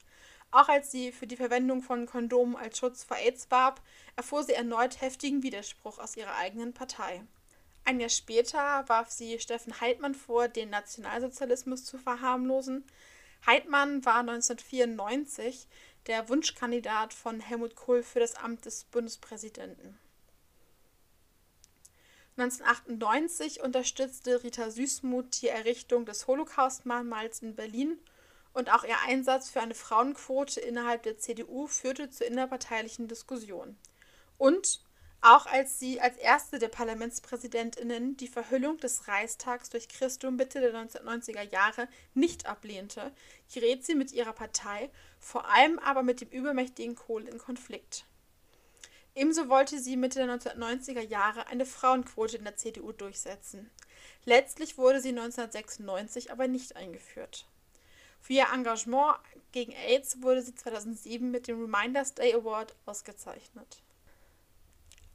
Auch 0.52 0.70
als 0.70 0.92
sie 0.92 1.12
für 1.12 1.28
die 1.28 1.36
Verwendung 1.36 1.82
von 1.82 2.06
Kondomen 2.06 2.56
als 2.56 2.78
Schutz 2.78 3.04
vor 3.04 3.18
AIDS 3.18 3.52
warb, 3.52 3.82
erfuhr 4.16 4.44
sie 4.44 4.54
erneut 4.54 5.02
heftigen 5.02 5.44
Widerspruch 5.44 6.00
aus 6.00 6.16
ihrer 6.16 6.36
eigenen 6.36 6.74
Partei. 6.74 7.22
Ein 7.84 8.00
Jahr 8.00 8.10
später 8.10 8.84
warf 8.88 9.12
sie 9.12 9.40
Steffen 9.40 9.80
Heidmann 9.80 10.16
vor, 10.16 10.48
den 10.48 10.70
Nationalsozialismus 10.70 11.86
zu 11.86 11.98
verharmlosen. 11.98 12.84
Heidmann 13.46 14.04
war 14.06 14.22
1994 14.22 15.68
der 16.08 16.30
Wunschkandidat 16.30 17.14
von 17.14 17.40
Helmut 17.40 17.76
Kohl 17.76 18.02
für 18.02 18.20
das 18.20 18.36
Amt 18.36 18.66
des 18.66 18.86
Bundespräsidenten. 18.86 20.00
1998 22.38 23.62
unterstützte 23.62 24.44
Rita 24.44 24.70
Süßmuth 24.70 25.42
die 25.42 25.48
Errichtung 25.48 26.06
des 26.06 26.28
Holocaust-Mahnmals 26.28 27.42
in 27.42 27.56
Berlin 27.56 27.98
und 28.52 28.74
auch 28.74 28.84
ihr 28.84 28.98
Einsatz 29.08 29.50
für 29.50 29.62
eine 29.62 29.74
Frauenquote 29.74 30.60
innerhalb 30.60 31.04
der 31.04 31.18
CDU 31.18 31.68
führte 31.68 32.10
zu 32.10 32.26
innerparteilichen 32.26 33.08
Diskussionen. 33.08 33.78
Und 34.38 34.82
auch 35.22 35.46
als 35.46 35.80
sie 35.80 36.02
als 36.02 36.18
erste 36.18 36.60
der 36.60 36.68
Parlamentspräsidentinnen 36.68 38.18
die 38.18 38.28
Verhüllung 38.28 38.78
des 38.78 39.08
Reichstags 39.08 39.70
durch 39.70 39.88
Christum 39.88 40.36
Mitte 40.36 40.60
der 40.60 40.74
1990er 40.74 41.42
Jahre 41.42 41.88
nicht 42.14 42.48
ablehnte, 42.48 43.14
gerät 43.54 43.86
sie 43.86 43.96
mit 43.96 44.12
ihrer 44.12 44.34
Partei, 44.34 44.90
vor 45.20 45.50
allem 45.50 45.80
aber 45.80 46.04
mit 46.04 46.20
dem 46.20 46.30
übermächtigen 46.30 46.96
Kohl 46.96 47.28
in 47.30 47.38
Konflikt. 47.38 48.06
Ebenso 49.18 49.48
wollte 49.48 49.80
sie 49.80 49.96
Mitte 49.96 50.20
der 50.20 50.36
1990er 50.36 51.00
Jahre 51.00 51.48
eine 51.48 51.66
Frauenquote 51.66 52.36
in 52.36 52.44
der 52.44 52.58
CDU 52.58 52.92
durchsetzen. 52.92 53.72
Letztlich 54.26 54.78
wurde 54.78 55.00
sie 55.00 55.10
1996 55.10 56.32
aber 56.32 56.50
nicht 56.50 56.76
eingeführt. 56.76 57.46
Für 58.20 58.34
ihr 58.34 58.48
Engagement 58.54 59.16
gegen 59.54 59.72
AIDS 59.72 60.22
wurde 60.22 60.42
sie 60.42 60.54
2007 60.54 61.32
mit 61.32 61.48
dem 61.48 61.62
Reminders 61.62 62.14
Day 62.14 62.34
Award 62.34 62.76
ausgezeichnet. 62.86 63.82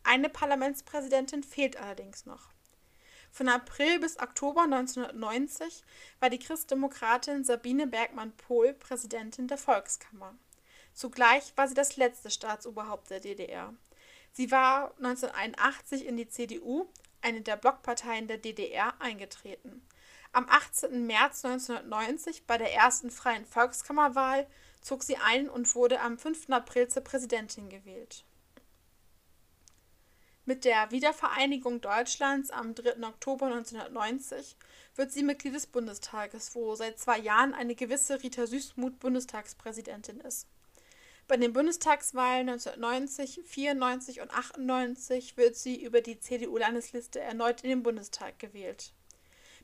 Eine 0.02 0.30
Parlamentspräsidentin 0.30 1.42
fehlt 1.42 1.76
allerdings 1.76 2.24
noch. 2.24 2.48
Von 3.30 3.48
April 3.48 4.00
bis 4.00 4.18
Oktober 4.18 4.62
1990 4.62 5.84
war 6.20 6.30
die 6.30 6.38
Christdemokratin 6.38 7.44
Sabine 7.44 7.86
Bergmann-Pohl 7.86 8.72
Präsidentin 8.72 9.46
der 9.46 9.58
Volkskammer. 9.58 10.34
Zugleich 10.94 11.52
war 11.56 11.68
sie 11.68 11.74
das 11.74 11.96
letzte 11.96 12.30
Staatsoberhaupt 12.30 13.10
der 13.10 13.20
DDR. 13.20 13.74
Sie 14.32 14.50
war 14.50 14.94
1981 14.98 16.06
in 16.06 16.16
die 16.16 16.28
CDU, 16.28 16.88
eine 17.20 17.42
der 17.42 17.56
Blockparteien 17.56 18.28
der 18.28 18.38
DDR, 18.38 18.94
eingetreten. 19.00 19.86
Am 20.32 20.48
18. 20.48 21.06
März 21.06 21.44
1990 21.44 22.46
bei 22.46 22.56
der 22.56 22.72
ersten 22.72 23.10
freien 23.10 23.44
Volkskammerwahl 23.44 24.46
zog 24.80 25.02
sie 25.02 25.16
ein 25.16 25.48
und 25.48 25.74
wurde 25.74 26.00
am 26.00 26.18
5. 26.18 26.50
April 26.50 26.88
zur 26.88 27.02
Präsidentin 27.02 27.68
gewählt. 27.68 28.24
Mit 30.46 30.64
der 30.64 30.90
Wiedervereinigung 30.90 31.80
Deutschlands 31.80 32.50
am 32.50 32.74
3. 32.74 33.06
Oktober 33.06 33.46
1990 33.46 34.56
wird 34.96 35.12
sie 35.12 35.22
Mitglied 35.22 35.54
des 35.54 35.66
Bundestages, 35.66 36.54
wo 36.54 36.74
seit 36.74 36.98
zwei 36.98 37.18
Jahren 37.18 37.52
eine 37.54 37.74
gewisse 37.74 38.22
Rita 38.22 38.46
Süßmuth 38.46 38.98
Bundestagspräsidentin 39.00 40.20
ist. 40.20 40.48
Bei 41.30 41.36
den 41.36 41.52
Bundestagswahlen 41.52 42.48
1990, 42.48 43.42
94 43.46 44.20
und 44.20 44.32
98 44.32 45.36
wird 45.36 45.54
sie 45.54 45.80
über 45.80 46.00
die 46.00 46.18
CDU-Landesliste 46.18 47.20
erneut 47.20 47.60
in 47.60 47.70
den 47.70 47.84
Bundestag 47.84 48.40
gewählt. 48.40 48.92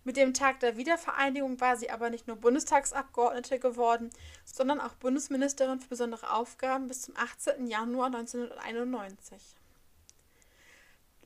Mit 0.04 0.16
dem 0.16 0.32
Tag 0.32 0.60
der 0.60 0.76
Wiedervereinigung 0.76 1.60
war 1.60 1.76
sie 1.76 1.90
aber 1.90 2.08
nicht 2.08 2.28
nur 2.28 2.36
Bundestagsabgeordnete 2.36 3.58
geworden, 3.58 4.10
sondern 4.44 4.80
auch 4.80 4.94
Bundesministerin 4.94 5.80
für 5.80 5.88
besondere 5.88 6.32
Aufgaben 6.32 6.86
bis 6.86 7.02
zum 7.02 7.16
18. 7.16 7.66
Januar 7.66 8.14
1991. 8.14 9.56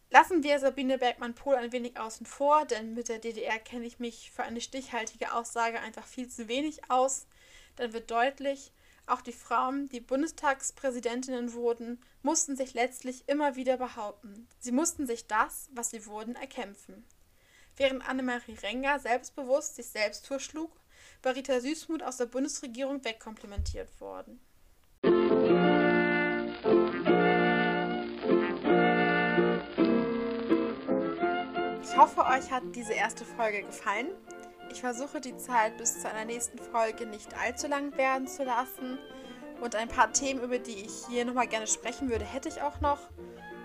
Lassen 0.09 0.43
wir 0.43 0.59
Sabine 0.59 0.97
Bergmann-Pohl 0.97 1.57
ein 1.57 1.73
wenig 1.73 1.99
außen 1.99 2.25
vor, 2.25 2.65
denn 2.65 2.95
mit 2.95 3.11
der 3.11 3.19
DDR 3.19 3.59
kenne 3.59 3.85
ich 3.85 3.99
mich 3.99 4.31
für 4.31 4.45
eine 4.45 4.63
stichhaltige 4.63 5.35
Aussage 5.35 5.81
einfach 5.81 6.07
viel 6.07 6.31
zu 6.31 6.49
wenig 6.49 6.91
aus. 6.91 7.27
Dann 7.77 7.93
wird 7.93 8.11
deutlich, 8.11 8.73
auch 9.11 9.21
die 9.21 9.33
Frauen, 9.33 9.89
die 9.89 10.01
Bundestagspräsidentinnen 10.01 11.53
wurden, 11.53 12.01
mussten 12.23 12.57
sich 12.57 12.75
letztlich 12.75 13.29
immer 13.29 13.57
wieder 13.57 13.77
behaupten. 13.77 14.49
Sie 14.59 14.73
mussten 14.73 15.07
sich 15.07 15.27
das, 15.27 15.69
was 15.73 15.91
sie 15.91 16.07
wurden, 16.07 16.37
erkämpfen. 16.37 17.05
Während 17.77 18.09
Annemarie 18.09 18.55
Renger 18.63 18.99
selbstbewusst 18.99 19.77
sich 19.77 19.87
selbst 19.87 20.27
vorschlug, 20.27 20.71
war 21.23 21.35
Rita 21.35 21.61
Süßmuth 21.61 22.03
aus 22.03 22.17
der 22.19 22.27
Bundesregierung 22.27 23.05
wegkomplimentiert 23.05 24.01
worden. 24.01 24.41
Ich 31.83 31.97
hoffe, 31.97 32.25
euch 32.25 32.51
hat 32.51 32.63
diese 32.75 32.93
erste 32.93 33.25
Folge 33.25 33.63
gefallen. 33.63 34.09
Ich 34.71 34.81
versuche 34.81 35.21
die 35.21 35.37
Zeit 35.37 35.77
bis 35.79 36.01
zu 36.01 36.09
einer 36.09 36.25
nächsten 36.25 36.59
Folge 36.59 37.05
nicht 37.05 37.37
allzu 37.37 37.67
lang 37.67 37.97
werden 37.97 38.29
zu 38.29 38.45
lassen. 38.45 38.99
Und 39.61 39.75
ein 39.75 39.89
paar 39.89 40.13
Themen, 40.13 40.43
über 40.43 40.59
die 40.59 40.85
ich 40.85 41.07
hier 41.09 41.25
nochmal 41.25 41.49
gerne 41.49 41.67
sprechen 41.67 42.09
würde, 42.09 42.25
hätte 42.25 42.49
ich 42.49 42.63
auch 42.63 42.81
noch. 42.81 42.99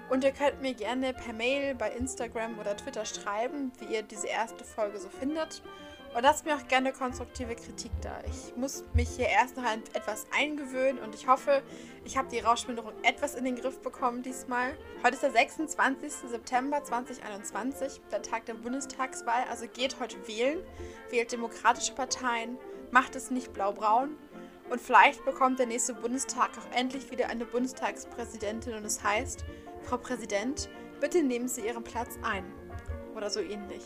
Und 0.09 0.23
ihr 0.23 0.31
könnt 0.31 0.61
mir 0.61 0.73
gerne 0.73 1.13
per 1.13 1.33
Mail 1.33 1.75
bei 1.75 1.91
Instagram 1.91 2.59
oder 2.59 2.75
Twitter 2.75 3.05
schreiben, 3.05 3.71
wie 3.79 3.93
ihr 3.93 4.03
diese 4.03 4.27
erste 4.27 4.63
Folge 4.63 4.99
so 4.99 5.09
findet. 5.09 5.61
Und 6.15 6.23
lasst 6.23 6.45
mir 6.45 6.55
auch 6.55 6.65
gerne 6.69 6.93
konstruktive 6.93 7.55
Kritik 7.55 7.91
da. 8.01 8.21
Ich 8.25 8.55
muss 8.55 8.85
mich 8.93 9.09
hier 9.09 9.27
erst 9.27 9.57
noch 9.57 9.65
etwas 9.65 10.25
eingewöhnen 10.33 10.97
und 10.99 11.13
ich 11.13 11.27
hoffe, 11.27 11.61
ich 12.05 12.15
habe 12.15 12.29
die 12.29 12.39
Rauschminderung 12.39 12.93
etwas 13.03 13.35
in 13.35 13.43
den 13.43 13.57
Griff 13.57 13.81
bekommen 13.81 14.23
diesmal. 14.23 14.77
Heute 15.03 15.15
ist 15.15 15.23
der 15.23 15.31
26. 15.31 16.29
September 16.29 16.81
2021, 16.81 17.99
der 18.13 18.21
Tag 18.21 18.45
der 18.45 18.53
Bundestagswahl. 18.53 19.43
Also 19.49 19.67
geht 19.67 19.99
heute 19.99 20.15
wählen, 20.25 20.59
wählt 21.09 21.33
demokratische 21.33 21.93
Parteien, 21.93 22.57
macht 22.91 23.17
es 23.17 23.29
nicht 23.29 23.51
blau-braun. 23.51 24.15
Und 24.69 24.79
vielleicht 24.79 25.25
bekommt 25.25 25.59
der 25.59 25.67
nächste 25.67 25.95
Bundestag 25.95 26.51
auch 26.57 26.77
endlich 26.77 27.11
wieder 27.11 27.27
eine 27.27 27.43
Bundestagspräsidentin 27.43 28.73
und 28.73 28.85
es 28.85 29.03
heißt, 29.03 29.43
Frau 29.83 29.97
Präsident, 29.97 30.69
bitte 31.01 31.21
nehmen 31.21 31.49
Sie 31.49 31.67
Ihren 31.67 31.83
Platz 31.83 32.17
ein. 32.23 32.45
Oder 33.15 33.29
so 33.29 33.41
ähnlich. 33.41 33.83